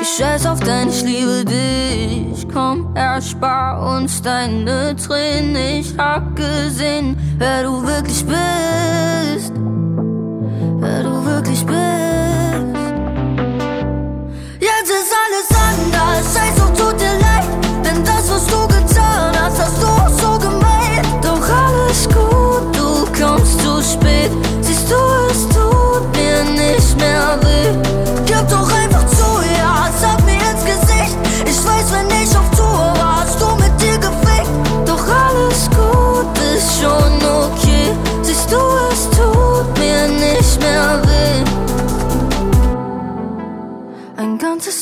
Ich 0.00 0.08
scheiß 0.16 0.46
auf 0.46 0.60
dein, 0.60 0.88
ich 0.88 1.02
liebe 1.02 1.44
dich. 1.44 2.48
Komm, 2.52 2.96
erspar 2.96 3.96
uns 3.96 4.22
deine 4.22 4.96
Tränen. 4.96 5.56
Ich 5.56 5.96
hab 5.98 6.34
gesehen, 6.34 7.18
wer 7.36 7.64
du 7.64 7.86
wirklich 7.86 8.24
bist. 8.24 9.52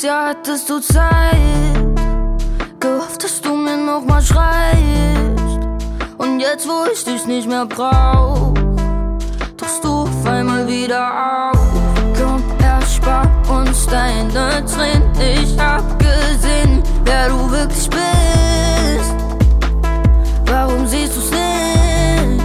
Jahr 0.09 0.29
hattest 0.31 0.71
du 0.71 0.81
Zeit. 0.81 1.37
Gehofft, 2.81 3.23
dass 3.23 3.42
du 3.42 3.55
mir 3.55 3.77
nochmal 3.77 4.23
schreist. 4.23 5.61
Und 6.16 6.40
jetzt, 6.40 6.66
wo 6.66 6.90
ich 6.90 7.05
dich 7.05 7.27
nicht 7.27 7.47
mehr 7.47 7.66
brauch, 7.66 8.55
tauchst 9.59 9.85
du 9.85 10.05
auf 10.05 10.27
einmal 10.27 10.66
wieder 10.66 11.05
auf. 11.51 11.59
Komm, 12.18 12.42
erspar 12.59 13.31
uns 13.51 13.87
deine 13.87 14.64
Tränen. 14.64 15.12
Ich 15.21 15.59
hab 15.59 15.85
gesehen, 15.99 16.83
wer 17.05 17.29
du 17.29 17.51
wirklich 17.51 17.90
bist. 17.90 19.14
Warum 20.47 20.87
siehst 20.87 21.16
du's 21.18 21.31
nicht? 21.31 22.44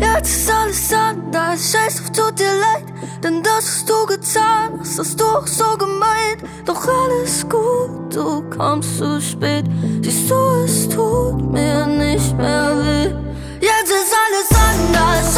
Jetzt 0.00 0.30
ist 0.30 0.52
alles 0.52 0.92
anders, 0.92 1.72
scheiß 1.72 2.02
auf, 2.02 2.12
tut 2.12 2.38
dir 2.38 2.54
leid. 2.66 2.91
Denn 3.22 3.40
das 3.42 3.66
hast 3.66 3.88
du 3.88 4.06
getan, 4.06 4.80
hast 4.80 4.98
hast 4.98 5.20
du 5.20 5.24
auch 5.24 5.46
so 5.46 5.76
gemeint. 5.78 6.42
Doch 6.66 6.82
alles 6.88 7.48
gut, 7.48 8.14
du 8.14 8.42
kommst 8.50 8.98
zu 8.98 9.20
spät. 9.20 9.64
Siehst 10.02 10.28
du, 10.28 10.34
es 10.64 10.88
tut 10.88 11.52
mir 11.52 11.86
nicht 11.86 12.36
mehr 12.36 12.76
weh. 12.78 13.14
Jetzt 13.60 13.90
ist 13.90 14.12
alles 14.12 14.48
anders, 14.70 15.36